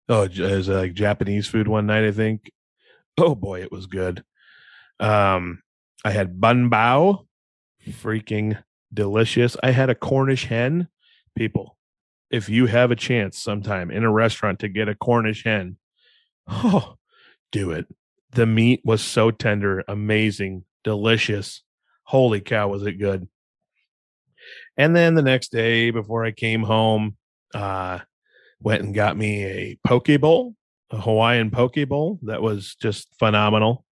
[0.07, 2.53] Oh, it was uh, like Japanese food one night, I think.
[3.17, 4.23] Oh boy, it was good.
[5.01, 5.63] Um,
[6.05, 7.25] I had bun bao,
[7.89, 9.57] freaking delicious.
[9.63, 10.89] I had a Cornish hen.
[11.35, 11.79] People,
[12.31, 15.79] if you have a chance sometime in a restaurant to get a Cornish hen,
[16.47, 16.97] oh,
[17.53, 17.87] do it.
[18.33, 21.63] The meat was so tender, amazing, delicious.
[22.05, 23.29] Holy cow, was it good.
[24.77, 27.17] And then the next day before I came home,
[27.55, 28.01] uh
[28.61, 30.55] went and got me a poke bowl,
[30.91, 33.85] a Hawaiian poke bowl that was just phenomenal.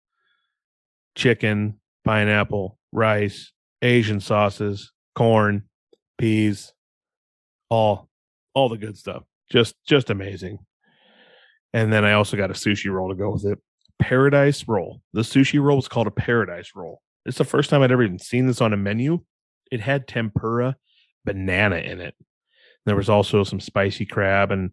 [1.14, 5.64] Chicken, pineapple, rice, Asian sauces, corn,
[6.18, 6.72] peas,
[7.70, 8.08] all
[8.54, 9.22] all the good stuff.
[9.50, 10.58] Just just amazing.
[11.72, 13.58] And then I also got a sushi roll to go with it.
[13.98, 15.00] Paradise roll.
[15.12, 17.02] The sushi roll was called a paradise roll.
[17.24, 19.20] It's the first time I'd ever even seen this on a menu.
[19.70, 20.76] It had tempura
[21.24, 22.14] banana in it.
[22.84, 24.70] There was also some spicy crab and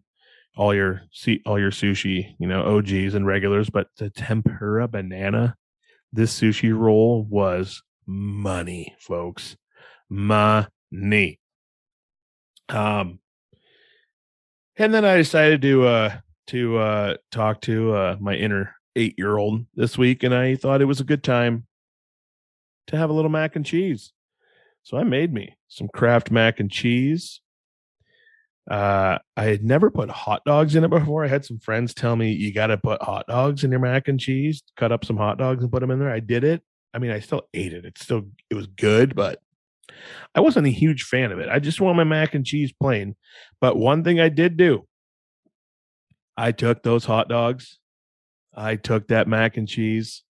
[0.56, 1.02] all your
[1.46, 5.56] all your sushi, you know, OGs and regulars, but the tempura banana,
[6.12, 9.56] this sushi roll was money, folks.
[10.08, 11.40] Money.
[12.68, 13.18] Um,
[14.76, 16.16] and then I decided to uh
[16.48, 20.80] to uh talk to uh my inner eight year old this week, and I thought
[20.80, 21.66] it was a good time
[22.88, 24.12] to have a little mac and cheese.
[24.82, 27.40] So I made me some Kraft mac and cheese.
[28.70, 31.24] Uh, I had never put hot dogs in it before.
[31.24, 34.08] I had some friends tell me you got to put hot dogs in your mac
[34.08, 34.62] and cheese.
[34.76, 36.10] Cut up some hot dogs and put them in there.
[36.10, 36.62] I did it.
[36.92, 37.84] I mean, I still ate it.
[37.84, 39.40] It's still it was good, but
[40.34, 41.48] I wasn't a huge fan of it.
[41.48, 43.16] I just want my mac and cheese plain.
[43.60, 44.86] But one thing I did do,
[46.36, 47.78] I took those hot dogs,
[48.56, 50.22] I took that mac and cheese,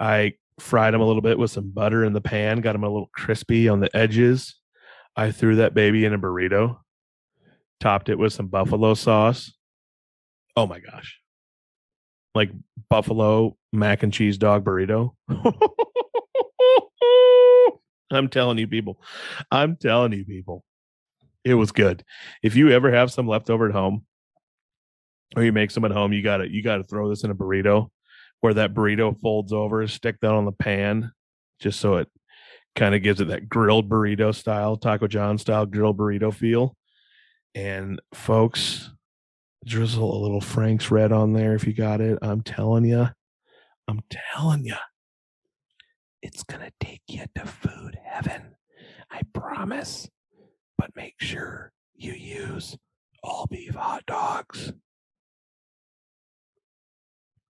[0.00, 2.88] I fried them a little bit with some butter in the pan, got them a
[2.88, 4.56] little crispy on the edges.
[5.16, 6.78] I threw that baby in a burrito,
[7.80, 9.52] topped it with some buffalo sauce,
[10.56, 11.18] Oh my gosh.
[12.34, 12.50] Like
[12.88, 15.12] buffalo mac and cheese dog burrito.
[18.10, 19.00] I'm telling you, people.
[19.50, 20.64] I'm telling you, people.
[21.44, 22.04] It was good.
[22.42, 24.04] If you ever have some left over at home,
[25.36, 27.88] or you make some at home, you gotta you gotta throw this in a burrito
[28.40, 31.12] where that burrito folds over, stick that on the pan,
[31.60, 32.08] just so it
[32.74, 36.76] kind of gives it that grilled burrito style, Taco John style grilled burrito feel.
[37.54, 38.90] And folks,
[39.64, 42.18] drizzle a little Frank's red on there if you got it.
[42.22, 43.08] I'm telling you,
[43.86, 44.76] I'm telling you,
[46.22, 48.56] it's to take you to food heaven.
[49.10, 50.08] I promise.
[50.78, 52.76] But make sure you use
[53.22, 54.72] all beef hot dogs.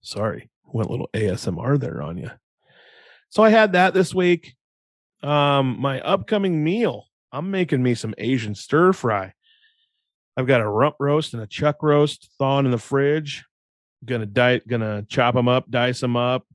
[0.07, 2.31] Sorry, went a little ASMR there on you.
[3.27, 4.55] So I had that this week.
[5.21, 9.33] Um, my upcoming meal, I'm making me some Asian stir fry.
[10.37, 13.43] I've got a rump roast and a chuck roast thawing in the fridge.
[14.05, 16.47] Gonna dice, gonna chop them up, dice them up,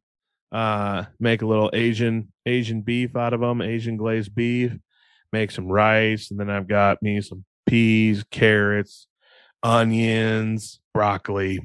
[0.51, 4.73] uh, make a little Asian Asian beef out of them, Asian glazed beef.
[5.31, 9.09] Make some rice, and then I've got me some peas, carrots,
[9.63, 11.61] onions, broccoli,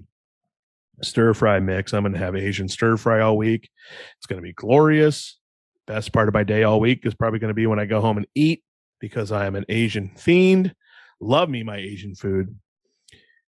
[1.03, 1.93] stir fry mix.
[1.93, 3.69] I'm gonna have Asian stir fry all week.
[4.17, 5.39] It's gonna be glorious.
[5.85, 8.17] Best part of my day all week is probably gonna be when I go home
[8.17, 8.63] and eat
[8.99, 10.73] because I am an Asian fiend.
[11.19, 12.55] Love me my Asian food.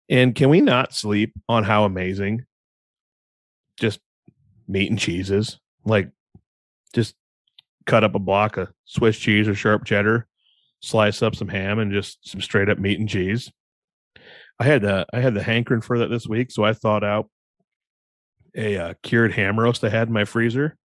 [0.09, 2.45] And can we not sleep on how amazing
[3.79, 3.99] just
[4.67, 5.59] meat and cheeses?
[5.85, 6.09] Like
[6.93, 7.15] just
[7.85, 10.27] cut up a block of Swiss cheese or sharp cheddar,
[10.81, 13.51] slice up some ham and just some straight up meat and cheese.
[14.59, 17.29] I had the I had the hankering for that this week, so I thought out
[18.55, 20.77] a uh, cured ham roast I had in my freezer,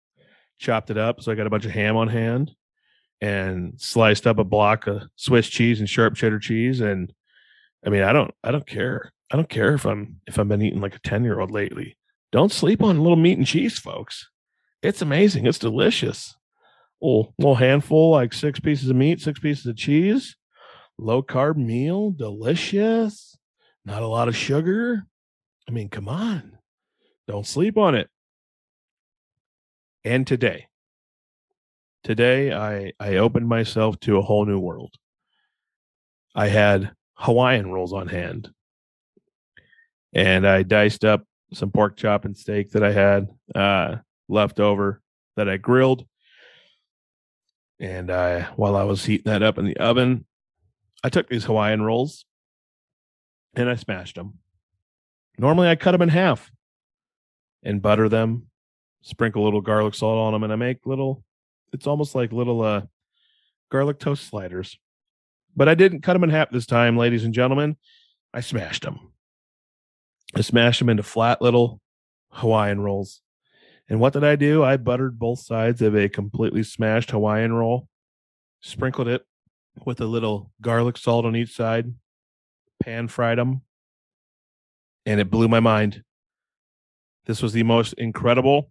[0.59, 2.55] chopped it up, so I got a bunch of ham on hand,
[3.20, 6.81] and sliced up a block of Swiss cheese and sharp cheddar cheese.
[6.81, 7.12] And
[7.85, 9.12] I mean, I don't, I don't care.
[9.33, 11.96] I don't care if I'm if I've been eating like a ten year old lately.
[12.31, 14.29] Don't sleep on a little meat and cheese, folks.
[14.83, 15.46] It's amazing.
[15.46, 16.37] It's delicious.
[17.00, 20.37] Little little handful, like six pieces of meat, six pieces of cheese.
[20.98, 23.37] Low carb meal, delicious.
[23.85, 25.05] Not a lot of sugar.
[25.68, 26.54] I mean, come on.
[27.27, 28.09] Don't sleep on it.
[30.05, 30.67] And today,
[32.03, 34.95] today I I opened myself to a whole new world.
[36.35, 38.51] I had Hawaiian rolls on hand.
[40.13, 43.97] And I diced up some pork chop and steak that I had uh,
[44.29, 45.01] left over
[45.37, 46.07] that I grilled.
[47.81, 50.27] And I while I was heating that up in the oven,
[51.03, 52.27] I took these Hawaiian rolls
[53.55, 54.39] and I smashed them.
[55.39, 56.51] Normally I cut them in half
[57.64, 58.46] and butter them,
[59.03, 61.24] sprinkle a little garlic salt on them, and I make little
[61.72, 62.83] it's almost like little uh
[63.70, 64.79] garlic toast sliders.
[65.57, 67.77] But I didn't cut them in half this time, ladies and gentlemen.
[68.33, 69.12] I smashed them.
[70.35, 71.81] I smashed them into flat little
[72.31, 73.22] Hawaiian rolls.
[73.88, 74.64] And what did I do?
[74.64, 77.88] I buttered both sides of a completely smashed Hawaiian roll,
[78.61, 79.24] sprinkled it
[79.85, 81.92] with a little garlic salt on each side,
[82.83, 83.62] pan fried them,
[85.07, 86.03] and it blew my mind.
[87.27, 88.71] This was the most incredible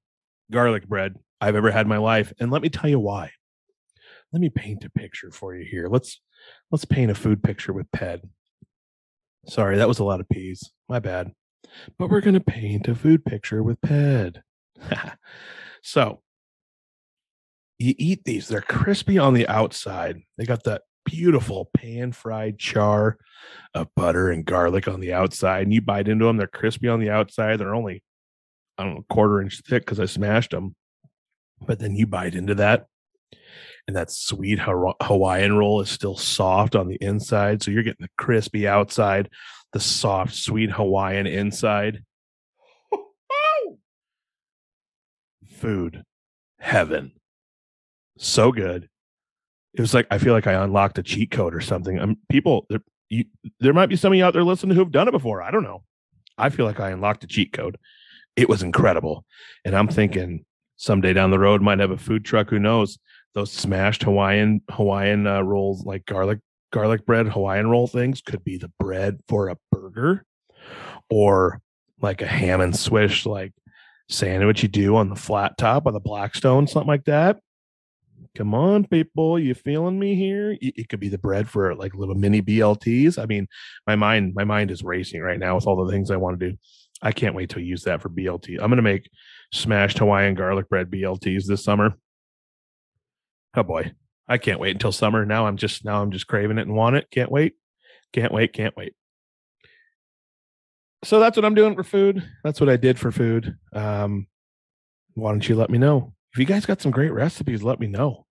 [0.52, 2.34] garlic bread I've ever had in my life.
[2.40, 3.32] And let me tell you why.
[4.32, 5.88] Let me paint a picture for you here.
[5.88, 6.20] Let's
[6.72, 8.22] let's paint a food picture with Ped.
[9.48, 10.72] Sorry, that was a lot of peas.
[10.90, 11.34] My bad.
[11.98, 14.42] But we're gonna paint a food picture with Ped.
[15.82, 16.22] so
[17.80, 20.22] you eat these, they're crispy on the outside.
[20.38, 23.18] They got that beautiful pan fried char
[23.74, 25.64] of butter and garlic on the outside.
[25.64, 27.60] And you bite into them, they're crispy on the outside.
[27.60, 28.04] They're only,
[28.78, 30.76] I don't know, quarter inch thick because I smashed them
[31.66, 32.88] but then you bite into that
[33.88, 37.62] and that sweet Hawaiian roll is still soft on the inside.
[37.62, 39.30] So you're getting the crispy outside,
[39.74, 42.04] the soft, sweet Hawaiian inside.
[45.46, 46.04] Food,
[46.60, 47.12] heaven.
[48.18, 48.88] So good.
[49.74, 52.00] It was like, I feel like I unlocked a cheat code or something.
[52.00, 53.26] I'm people, there, you,
[53.60, 55.42] there might be some of you out there listening who've done it before.
[55.42, 55.84] I don't know.
[56.38, 57.78] I feel like I unlocked a cheat code.
[58.36, 59.26] It was incredible.
[59.64, 62.50] And I'm thinking, someday down the road might have a food truck.
[62.50, 63.00] Who knows?
[63.34, 66.40] Those smashed Hawaiian Hawaiian uh, rolls, like garlic
[66.72, 70.26] garlic bread Hawaiian roll things, could be the bread for a burger,
[71.10, 71.62] or
[72.02, 73.54] like a ham and swish like
[74.10, 77.40] sandwich you do on the flat top of the Blackstone, something like that.
[78.36, 80.58] Come on, people, you feeling me here?
[80.60, 83.22] It could be the bread for like little mini BLTs.
[83.22, 83.48] I mean,
[83.86, 86.50] my mind, my mind is racing right now with all the things I want to
[86.50, 86.58] do.
[87.04, 88.54] I can't wait to use that for BLT.
[88.54, 89.10] I'm going to make
[89.52, 91.96] smashed Hawaiian garlic bread BLTs this summer.
[93.56, 93.92] Oh boy,
[94.28, 95.26] I can't wait until summer.
[95.26, 97.08] Now I'm just now I'm just craving it and want it.
[97.12, 97.56] Can't wait.
[98.14, 98.54] Can't wait.
[98.54, 98.94] Can't wait.
[101.04, 102.24] so that's what I'm doing for food.
[102.44, 103.58] That's what I did for food.
[103.74, 104.28] Um,
[105.14, 107.62] why don't you let me know if you guys got some great recipes?
[107.64, 108.26] Let me know.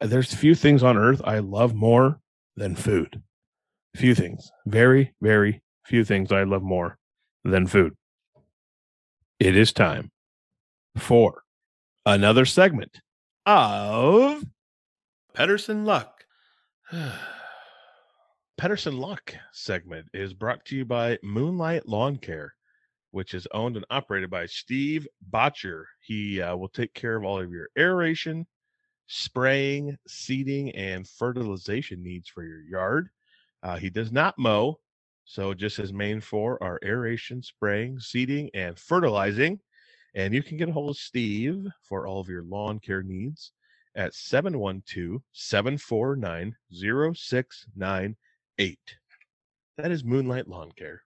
[0.00, 2.18] There's few things on earth I love more
[2.56, 3.22] than food.
[3.94, 6.98] Few things, very, very few things I love more
[7.44, 7.94] than food.
[9.38, 10.10] It is time
[10.96, 11.42] for
[12.06, 13.00] another segment
[13.46, 14.42] of
[15.34, 16.24] Pedersen Luck.
[18.56, 22.54] Pedersen Luck segment is brought to you by Moonlight Lawn Care,
[23.10, 25.88] which is owned and operated by Steve Botcher.
[26.00, 28.46] He uh, will take care of all of your aeration,
[29.08, 33.08] spraying, seeding, and fertilization needs for your yard.
[33.62, 34.78] Uh, he does not mow,
[35.24, 39.58] so just as main four are aeration, spraying, seeding, and fertilizing.
[40.14, 43.52] And you can get a hold of Steve for all of your lawn care needs
[43.96, 48.78] at 712 749 0698.
[49.76, 51.02] That is Moonlight Lawn Care.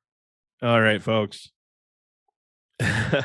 [0.62, 1.50] All right, folks.
[2.80, 3.24] I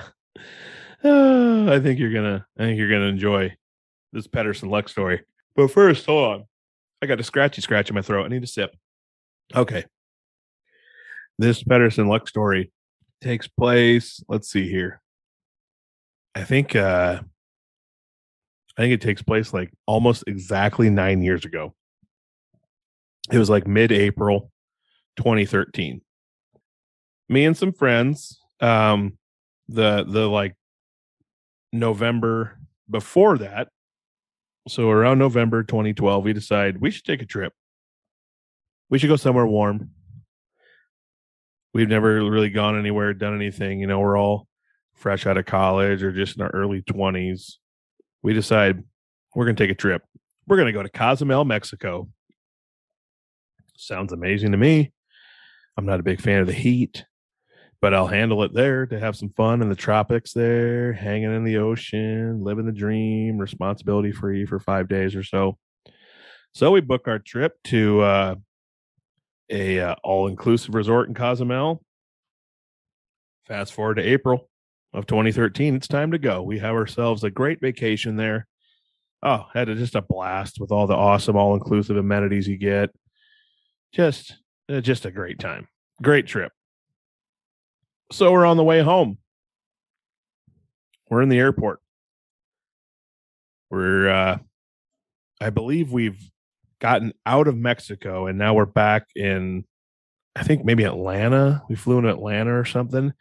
[1.03, 3.55] think you're gonna I think you're gonna enjoy
[4.13, 5.21] this Pedersen Luck story.
[5.55, 6.45] But first, hold on.
[7.01, 8.25] I got a scratchy scratch in my throat.
[8.25, 8.73] I need a sip.
[9.53, 9.83] Okay.
[11.39, 12.71] This Pedersen Luck story
[13.21, 14.23] takes place.
[14.27, 15.01] Let's see here.
[16.35, 17.21] I think uh
[18.77, 21.75] I think it takes place like almost exactly nine years ago.
[23.31, 24.51] It was like mid April
[25.17, 26.01] 2013.
[27.29, 29.17] Me and some friends, um,
[29.67, 30.55] the the like
[31.71, 32.57] November
[32.89, 33.69] before that,
[34.67, 37.53] so around November 2012, we decide we should take a trip.
[38.89, 39.91] We should go somewhere warm.
[41.73, 43.79] We've never really gone anywhere, done anything.
[43.79, 44.47] You know, we're all
[44.95, 47.55] fresh out of college or just in our early 20s,
[48.21, 48.83] we decide
[49.35, 50.03] we're going to take a trip.
[50.47, 52.07] We're going to go to Cozumel, Mexico.
[53.75, 54.93] Sounds amazing to me.
[55.75, 57.05] I'm not a big fan of the heat,
[57.81, 61.43] but I'll handle it there to have some fun in the tropics there, hanging in
[61.43, 65.57] the ocean, living the dream, responsibility free for five days or so.
[66.53, 68.35] So we book our trip to uh,
[69.49, 71.83] a uh, all inclusive resort in Cozumel.
[73.45, 74.49] Fast forward to April
[74.93, 75.75] of 2013.
[75.75, 76.41] It's time to go.
[76.41, 78.47] We have ourselves a great vacation there.
[79.21, 82.89] Oh, had a, just a blast with all the awesome all inclusive amenities you get.
[83.93, 84.35] Just,
[84.69, 85.67] uh, just a great time.
[86.01, 86.51] Great trip.
[88.11, 89.17] So we're on the way home.
[91.09, 91.79] We're in the airport.
[93.69, 94.37] We're, uh,
[95.41, 96.19] I believe we've
[96.83, 99.63] gotten out of Mexico and now we're back in,
[100.35, 101.63] I think maybe Atlanta.
[101.69, 103.13] We flew in Atlanta or something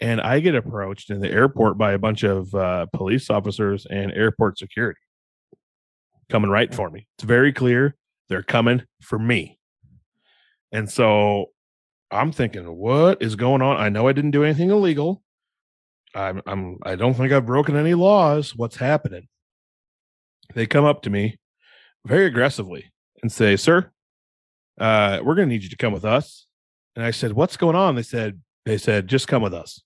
[0.00, 4.12] and I get approached in the airport by a bunch of uh, police officers and
[4.12, 5.00] airport security
[6.30, 7.08] coming right for me.
[7.16, 7.96] It's very clear
[8.28, 9.58] they're coming for me.
[10.70, 11.46] And so
[12.12, 13.78] I'm thinking, what is going on?
[13.78, 15.24] I know I didn't do anything illegal.
[16.14, 18.54] I'm, I'm I don't think I've broken any laws.
[18.54, 19.26] What's happening?
[20.54, 21.38] They come up to me
[22.06, 22.91] very aggressively
[23.22, 23.90] and say, "Sir,
[24.78, 26.46] uh, we're going to need you to come with us."
[26.96, 29.82] And I said, "What's going on?" They said, "They said just come with us."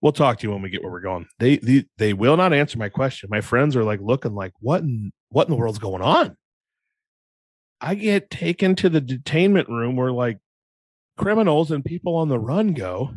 [0.00, 1.26] we'll talk to you when we get where we're going.
[1.38, 3.28] They, they they will not answer my question.
[3.30, 6.36] My friends are like looking like what in what in the world's going on?
[7.80, 10.38] I get taken to the detainment room where like
[11.16, 13.14] criminals and people on the run go.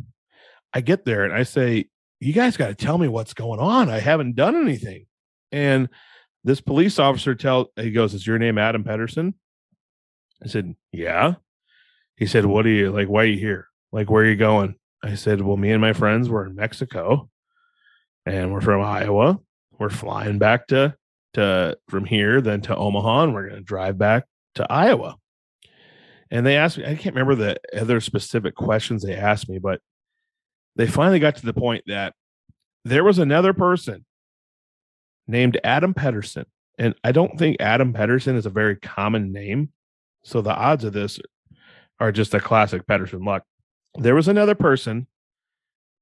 [0.73, 3.89] I get there and I say, "You guys got to tell me what's going on.
[3.89, 5.05] I haven't done anything."
[5.51, 5.89] And
[6.43, 9.35] this police officer tell he goes, "Is your name Adam Pedersen?"
[10.43, 11.35] I said, "Yeah."
[12.17, 13.07] He said, "What are you like?
[13.07, 13.67] Why are you here?
[13.91, 17.29] Like, where are you going?" I said, Well, me and my friends were in Mexico
[18.25, 19.39] and we're from Iowa.
[19.79, 20.95] We're flying back to
[21.33, 24.25] to from here, then to Omaha, and we're gonna drive back
[24.55, 25.17] to Iowa.
[26.29, 29.81] And they asked me, I can't remember the other specific questions they asked me, but
[30.75, 32.13] they finally got to the point that
[32.85, 34.05] there was another person
[35.27, 36.45] named Adam Pedersen.
[36.77, 39.71] And I don't think Adam Pedersen is a very common name.
[40.23, 41.19] So the odds of this
[41.99, 43.43] are just a classic Pedersen luck
[43.95, 45.07] there was another person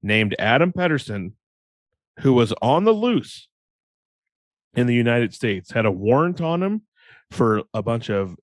[0.02, 1.34] named Adam Pedersen
[2.20, 3.48] who was on the loose
[4.76, 6.82] in the United States, had a warrant on him
[7.32, 8.36] for a bunch of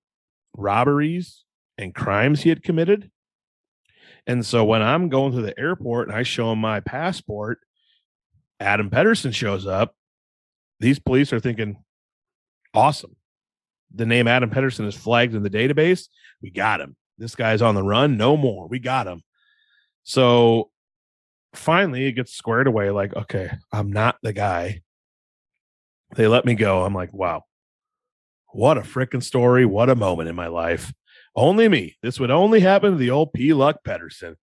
[0.57, 1.45] robberies
[1.79, 3.11] and crimes he had committed.
[4.27, 7.61] And so when I'm going to the airport and I show him my passport,
[8.59, 9.95] Adam Pedersen shows up.
[10.81, 11.85] These police are thinking,
[12.75, 13.17] awesome.
[13.95, 16.09] The name Adam Pedersen is flagged in the database.
[16.43, 16.97] We got him.
[17.19, 18.17] This guy's on the run.
[18.17, 18.69] No more.
[18.69, 19.23] We got him.
[20.03, 20.71] So
[21.55, 24.83] finally it gets squared away like, okay, I'm not the guy.
[26.15, 26.85] They let me go.
[26.85, 27.45] I'm like, wow,
[28.53, 29.67] what a freaking story.
[29.67, 30.93] What a moment in my life.
[31.35, 31.97] Only me.
[32.03, 33.53] This would only happen to the old P.
[33.53, 34.37] Luck Pedersen.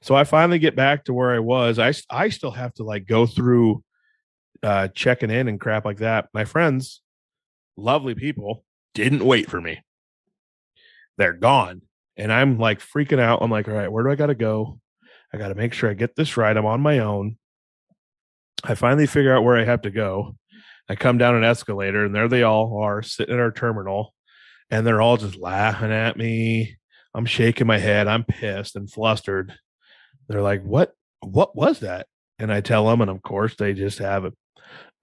[0.00, 1.78] So I finally get back to where I was.
[1.78, 3.82] I I still have to like go through
[4.62, 6.28] uh checking in and crap like that.
[6.32, 7.02] My friends,
[7.76, 8.64] lovely people,
[8.94, 9.82] didn't wait for me.
[11.18, 11.82] They're gone.
[12.16, 13.42] And I'm like freaking out.
[13.42, 14.78] I'm like, all right, where do I got to go?
[15.32, 16.56] I got to make sure I get this right.
[16.56, 17.36] I'm on my own.
[18.62, 20.36] I finally figure out where I have to go.
[20.88, 24.14] I come down an escalator and there they all are sitting at our terminal
[24.70, 26.76] and they're all just laughing at me.
[27.14, 28.08] I'm shaking my head.
[28.08, 29.54] I'm pissed and flustered.
[30.28, 30.94] They're like, "What?
[31.20, 32.06] What was that?"
[32.38, 34.32] And I tell them, and of course, they just have a,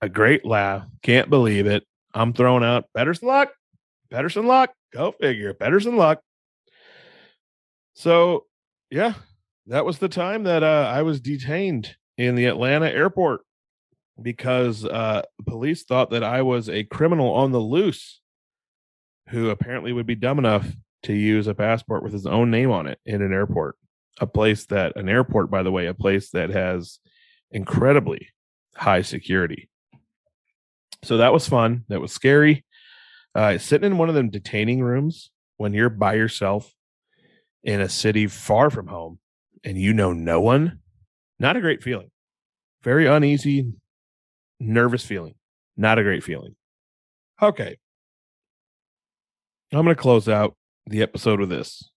[0.02, 0.86] a great laugh.
[1.04, 1.86] Can't believe it.
[2.14, 3.54] I'm throwing out Pedersen luck,
[4.10, 4.72] Pedersen luck.
[4.94, 6.22] Go figure, Pedersen luck.
[7.94, 8.46] So,
[8.90, 9.14] yeah,
[9.68, 13.42] that was the time that uh, I was detained in the Atlanta airport
[14.22, 18.22] because uh, police thought that I was a criminal on the loose
[19.30, 20.68] who apparently would be dumb enough
[21.04, 23.76] to use a passport with his own name on it in an airport.
[24.20, 27.00] A place that, an airport, by the way, a place that has
[27.50, 28.30] incredibly
[28.76, 29.70] high security.
[31.04, 31.86] So that was fun.
[31.90, 32.66] That was scary.
[33.34, 36.74] Uh, sitting in one of them detaining rooms when you're by yourself
[37.64, 39.20] in a city far from home
[39.64, 40.80] and you know no one,
[41.40, 42.12] not a great feeling.
[42.84, 43.72] Very uneasy,
[44.60, 45.36] nervous feeling.
[45.78, 46.56] Not a great feeling.
[47.42, 47.78] Okay.
[49.72, 51.90] I'm going to close out the episode with this.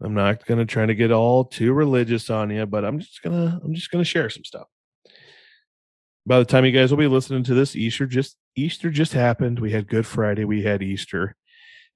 [0.00, 3.22] I'm not going to try to get all too religious on you, but I'm just
[3.22, 4.68] going to I'm just going to share some stuff.
[6.26, 9.58] By the time you guys will be listening to this, Easter just Easter just happened.
[9.58, 11.36] We had Good Friday, we had Easter,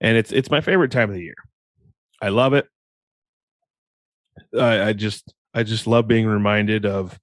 [0.00, 1.36] and it's it's my favorite time of the year.
[2.20, 2.66] I love it.
[4.58, 7.18] I, I just I just love being reminded of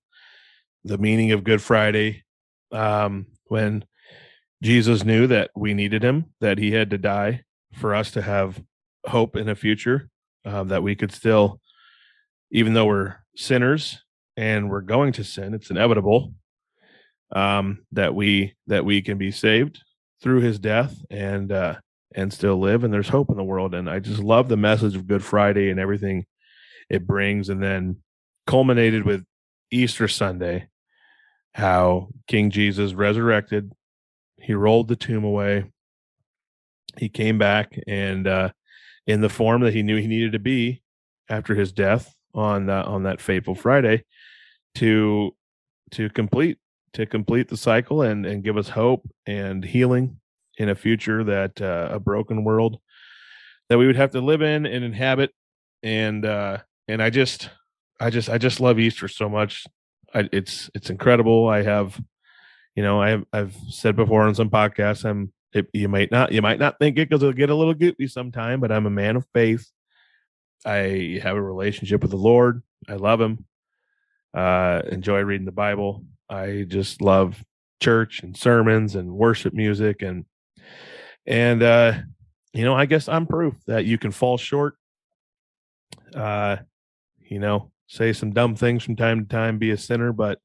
[0.83, 2.23] the meaning of Good Friday
[2.71, 3.85] um, when
[4.63, 7.43] Jesus knew that we needed him, that he had to die
[7.73, 8.61] for us to have
[9.05, 10.09] hope in a future,
[10.45, 11.59] um, that we could still,
[12.51, 14.03] even though we're sinners
[14.37, 16.33] and we're going to sin, it's inevitable
[17.31, 19.81] um, that we that we can be saved
[20.21, 21.75] through his death and uh,
[22.15, 22.83] and still live.
[22.83, 23.73] And there's hope in the world.
[23.73, 26.25] And I just love the message of Good Friday and everything
[26.89, 27.49] it brings.
[27.49, 27.97] And then
[28.47, 29.25] culminated with
[29.71, 30.67] Easter Sunday,
[31.53, 33.71] how King Jesus resurrected,
[34.37, 35.65] he rolled the tomb away,
[36.97, 38.49] he came back, and uh,
[39.07, 40.81] in the form that he knew he needed to be
[41.29, 44.03] after his death on uh, on that fateful Friday,
[44.75, 45.35] to
[45.91, 46.57] to complete
[46.95, 50.19] to complete the cycle and and give us hope and healing
[50.57, 52.79] in a future that uh, a broken world
[53.69, 55.31] that we would have to live in and inhabit.
[55.83, 57.49] And uh and i just
[57.99, 59.65] i just i just love easter so much.
[60.13, 61.47] I, it's it's incredible.
[61.47, 61.99] I have
[62.75, 66.33] you know i have i've said before on some podcasts i'm it, you might not
[66.33, 68.89] you might not think it because it'll get a little goopy sometime but i'm a
[68.89, 69.65] man of faith.
[70.65, 72.63] I have a relationship with the lord.
[72.89, 73.45] I love him.
[74.33, 77.43] Uh enjoy reading the bible i just love
[77.81, 80.25] church and sermons and worship music and
[81.25, 81.93] and uh
[82.53, 84.75] you know i guess i'm proof that you can fall short
[86.15, 86.57] uh
[87.19, 90.39] you know say some dumb things from time to time be a sinner but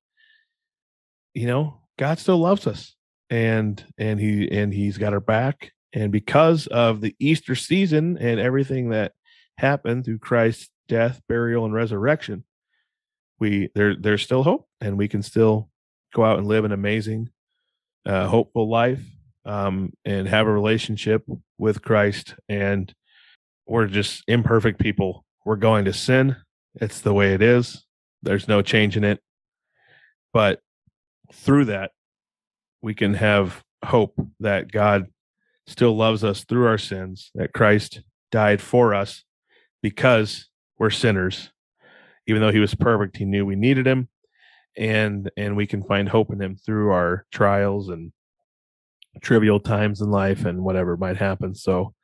[1.35, 2.95] you know god still loves us
[3.31, 5.73] and and he and he's got our back.
[5.93, 9.13] And because of the easter season and everything that
[9.59, 12.45] happened through christ's death burial and resurrection
[13.39, 15.69] we there there's still hope and we can still
[16.15, 17.31] go out and live an amazing
[18.07, 19.03] uh, hopeful life
[19.45, 21.25] um, and have a relationship
[21.59, 22.35] with Christ.
[22.49, 22.93] And
[23.67, 25.25] we're just imperfect people.
[25.45, 26.37] We're going to sin.
[26.75, 27.85] It's the way it is.
[28.23, 29.21] There's no changing it.
[30.33, 30.61] But
[31.33, 31.93] through that,
[32.83, 35.07] we can have hope that God
[35.67, 39.25] still loves us through our sins, that Christ died for us
[39.83, 41.51] because we're sinners.
[42.27, 44.09] Even though he was perfect, he knew we needed him
[44.77, 48.13] and and we can find hope in him through our trials and
[49.21, 51.55] trivial times in life and whatever might happen.
[51.55, 51.95] So,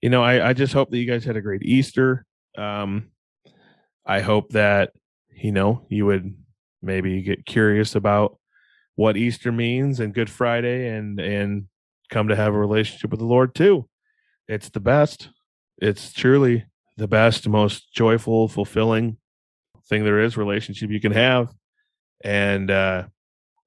[0.00, 2.24] you know, I, I just hope that you guys had a great Easter.
[2.56, 3.10] Um,
[4.06, 4.92] I hope that,
[5.34, 6.34] you know, you would
[6.80, 8.38] maybe get curious about
[8.96, 11.66] what Easter means and Good Friday and, and
[12.10, 13.88] come to have a relationship with the Lord too.
[14.48, 15.30] It's the best.
[15.78, 16.64] It's truly
[16.96, 19.16] the best, most joyful, fulfilling
[19.88, 21.52] thing there is relationship you can have.
[22.22, 23.04] And, uh,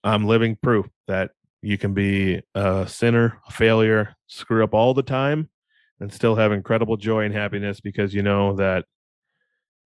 [0.04, 1.32] I'm living proof that
[1.62, 5.50] you can be a sinner, a failure, screw up all the time,
[6.00, 8.86] and still have incredible joy and happiness because you know that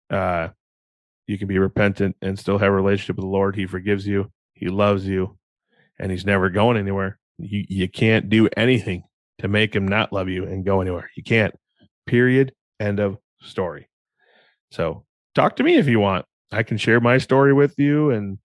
[0.10, 0.48] uh,
[1.28, 3.56] you can be repentant and still have a relationship with the Lord.
[3.56, 5.38] He forgives you, He loves you,
[6.00, 7.20] and He's never going anywhere.
[7.38, 9.04] You you can't do anything
[9.40, 11.12] to make Him not love you and go anywhere.
[11.16, 11.54] You can't.
[12.06, 12.54] Period.
[12.80, 13.90] End of story.
[14.72, 15.04] So
[15.36, 16.26] talk to me if you want.
[16.52, 18.38] I can share my story with you and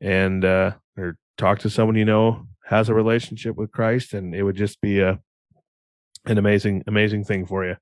[0.00, 4.42] and uh or talk to someone you know has a relationship with Christ and it
[4.42, 5.20] would just be a
[6.24, 7.76] an amazing amazing thing for you.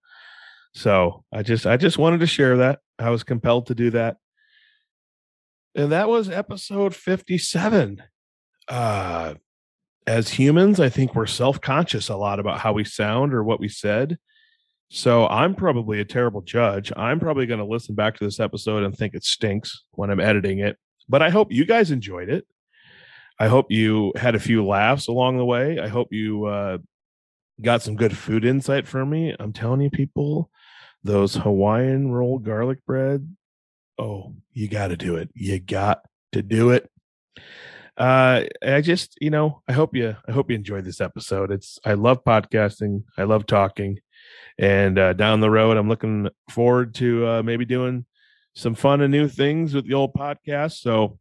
[0.72, 2.78] So, I just I just wanted to share that.
[2.98, 4.16] I was compelled to do that.
[5.74, 8.02] And that was episode 57.
[8.68, 9.34] Uh
[10.06, 13.68] as humans, I think we're self-conscious a lot about how we sound or what we
[13.68, 14.18] said.
[14.93, 16.93] So I'm probably a terrible judge.
[16.97, 20.18] I'm probably going to listen back to this episode and think it stinks when I'm
[20.18, 20.78] editing it.
[21.09, 22.45] But I hope you guys enjoyed it.
[23.38, 25.78] I hope you had a few laughs along the way.
[25.78, 26.78] I hope you uh,
[27.62, 29.34] got some good food insight from me.
[29.38, 30.51] I'm telling you, people,
[31.05, 33.36] those Hawaiian roll garlic bread.
[33.97, 35.30] Oh, you got to do it.
[35.34, 36.01] You got
[36.32, 36.91] to do it.
[37.97, 41.53] Uh, I just, you know, I hope you, I hope you enjoyed this episode.
[41.53, 43.05] It's, I love podcasting.
[43.16, 44.01] I love talking
[44.58, 48.04] and uh, down the road, I'm looking forward to uh, maybe doing
[48.54, 50.80] some fun and new things with the old podcast.
[50.80, 51.18] So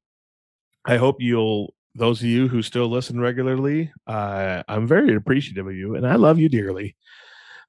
[0.85, 5.75] I hope you'll, those of you who still listen regularly, uh, I'm very appreciative of
[5.75, 6.95] you and I love you dearly.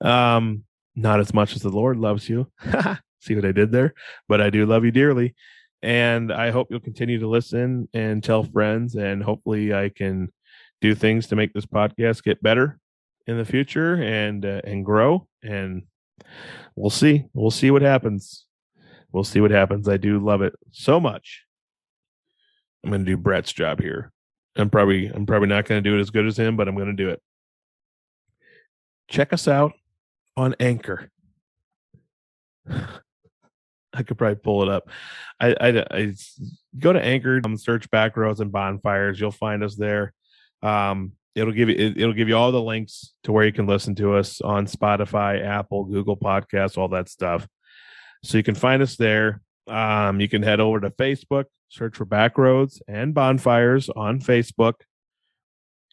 [0.00, 0.64] Um,
[0.96, 2.50] not as much as the Lord loves you.
[3.20, 3.94] See what I did there?
[4.28, 5.34] But I do love you dearly.
[5.82, 8.96] And I hope you'll continue to listen and tell friends.
[8.96, 10.30] And hopefully, I can
[10.80, 12.78] do things to make this podcast get better
[13.30, 15.84] in the future and uh, and grow and
[16.74, 17.24] we'll see.
[17.32, 18.44] We'll see what happens.
[19.12, 19.88] We'll see what happens.
[19.88, 21.44] I do love it so much.
[22.84, 24.12] I'm to do brett's job here.
[24.56, 26.92] I'm probably i'm probably not to do it as good as him but i'm to
[26.92, 27.22] do it.
[29.08, 29.72] Check us out
[30.36, 31.08] on anchor.
[33.92, 34.88] I could probably pull it up.
[35.38, 36.14] I i, I
[36.78, 39.20] go to anchor search backroads and bonfires.
[39.20, 40.14] You'll find us there.
[40.62, 43.66] Um it'll give you it, will give you all the links to where you can
[43.66, 47.46] listen to us on Spotify, Apple, Google Podcasts, all that stuff.
[48.22, 49.40] So you can find us there.
[49.66, 54.74] Um, you can head over to Facebook, search for Backroads and Bonfires on Facebook.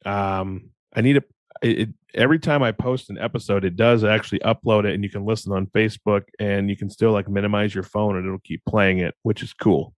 [0.06, 1.24] Um, I need a
[1.62, 5.26] it, every time I post an episode, it does actually upload it, and you can
[5.26, 9.00] listen on Facebook, and you can still like minimize your phone, and it'll keep playing
[9.00, 9.94] it, which is cool.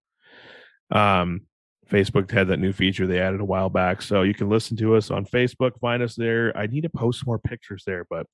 [0.91, 1.41] Um,
[1.89, 4.01] Facebook had that new feature they added a while back.
[4.01, 6.55] So you can listen to us on Facebook, find us there.
[6.55, 8.27] I need to post more pictures there, but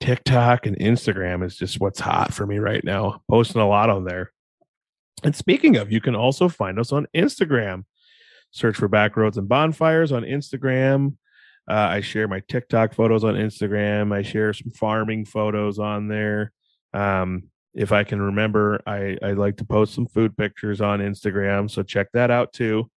[0.00, 3.22] TikTok and Instagram is just what's hot for me right now.
[3.30, 4.32] Posting a lot on there.
[5.22, 7.84] And speaking of, you can also find us on Instagram.
[8.50, 11.16] Search for Backroads and Bonfires on Instagram.
[11.68, 14.14] Uh, I share my TikTok photos on Instagram.
[14.14, 16.52] I share some farming photos on there.
[16.92, 17.44] Um,
[17.74, 21.70] if I can remember, I, I like to post some food pictures on Instagram.
[21.70, 22.90] So check that out too.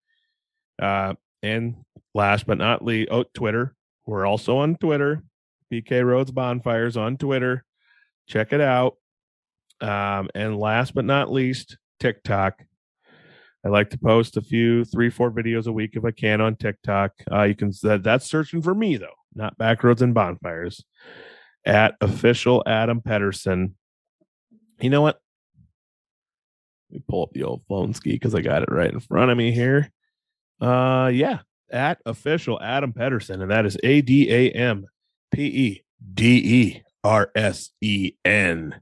[0.79, 1.75] Uh, and
[2.13, 3.75] last but not least, oh, Twitter.
[4.05, 5.23] We're also on Twitter.
[5.73, 7.65] BK Roads Bonfires on Twitter.
[8.27, 8.97] Check it out.
[9.81, 12.63] Um, and last but not least, TikTok.
[13.65, 16.55] I like to post a few, three, four videos a week if I can on
[16.55, 17.11] TikTok.
[17.31, 20.83] Uh, you can that, that's searching for me though, not Backroads and Bonfires.
[21.65, 23.75] At official Adam Pedersen
[24.79, 25.19] you know what?
[26.89, 29.31] Let me pull up the old phone ski because I got it right in front
[29.31, 29.91] of me here.
[30.61, 34.85] Uh, yeah, at official Adam Pedersen, and that is A D A M
[35.31, 38.81] P E D E R S E N.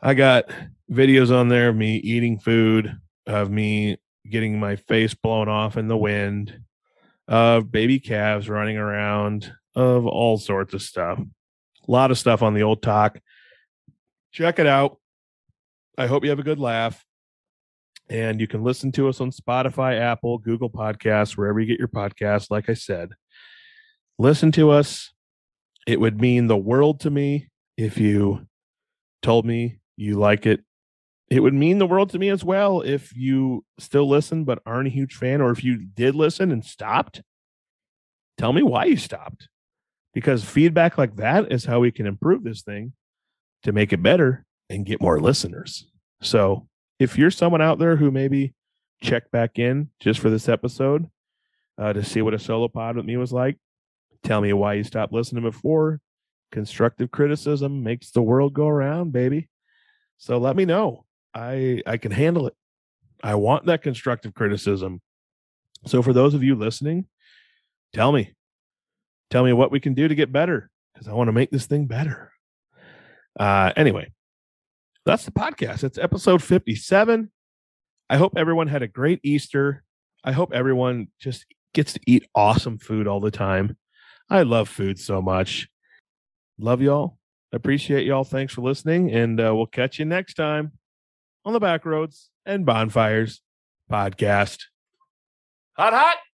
[0.00, 0.50] I got
[0.90, 2.96] videos on there of me eating food,
[3.26, 3.98] of me
[4.28, 6.60] getting my face blown off in the wind,
[7.28, 11.18] of baby calves running around, of all sorts of stuff.
[11.18, 13.18] A lot of stuff on the old talk
[14.32, 14.98] check it out.
[15.96, 17.04] I hope you have a good laugh.
[18.08, 21.88] And you can listen to us on Spotify, Apple, Google Podcasts, wherever you get your
[21.88, 22.50] podcasts.
[22.50, 23.10] Like I said,
[24.18, 25.12] listen to us.
[25.86, 28.46] It would mean the world to me if you
[29.22, 30.60] told me you like it.
[31.30, 34.88] It would mean the world to me as well if you still listen but aren't
[34.88, 37.22] a huge fan, or if you did listen and stopped.
[38.36, 39.48] Tell me why you stopped.
[40.12, 42.92] Because feedback like that is how we can improve this thing
[43.62, 45.86] to make it better and get more listeners.
[46.22, 48.54] So if you're someone out there who maybe
[49.02, 51.08] check back in just for this episode
[51.78, 53.58] uh, to see what a solo pod with me was like,
[54.24, 56.00] tell me why you stopped listening before.
[56.50, 59.48] Constructive criticism makes the world go around, baby.
[60.18, 61.04] So let me know.
[61.34, 62.54] I I can handle it.
[63.22, 65.00] I want that constructive criticism.
[65.86, 67.06] So for those of you listening,
[67.94, 68.34] tell me.
[69.30, 71.66] Tell me what we can do to get better because I want to make this
[71.66, 72.31] thing better.
[73.38, 74.12] Uh, anyway,
[75.04, 75.84] that's the podcast.
[75.84, 77.30] It's episode 57.
[78.10, 79.82] I hope everyone had a great Easter.
[80.24, 83.76] I hope everyone just gets to eat awesome food all the time.
[84.28, 85.68] I love food so much.
[86.58, 87.18] Love y'all.
[87.52, 88.24] Appreciate y'all.
[88.24, 90.72] Thanks for listening, and uh, we'll catch you next time.
[91.44, 93.42] on the Back Roads and Bonfires
[93.90, 94.64] podcast.
[95.76, 96.31] Hot, hot.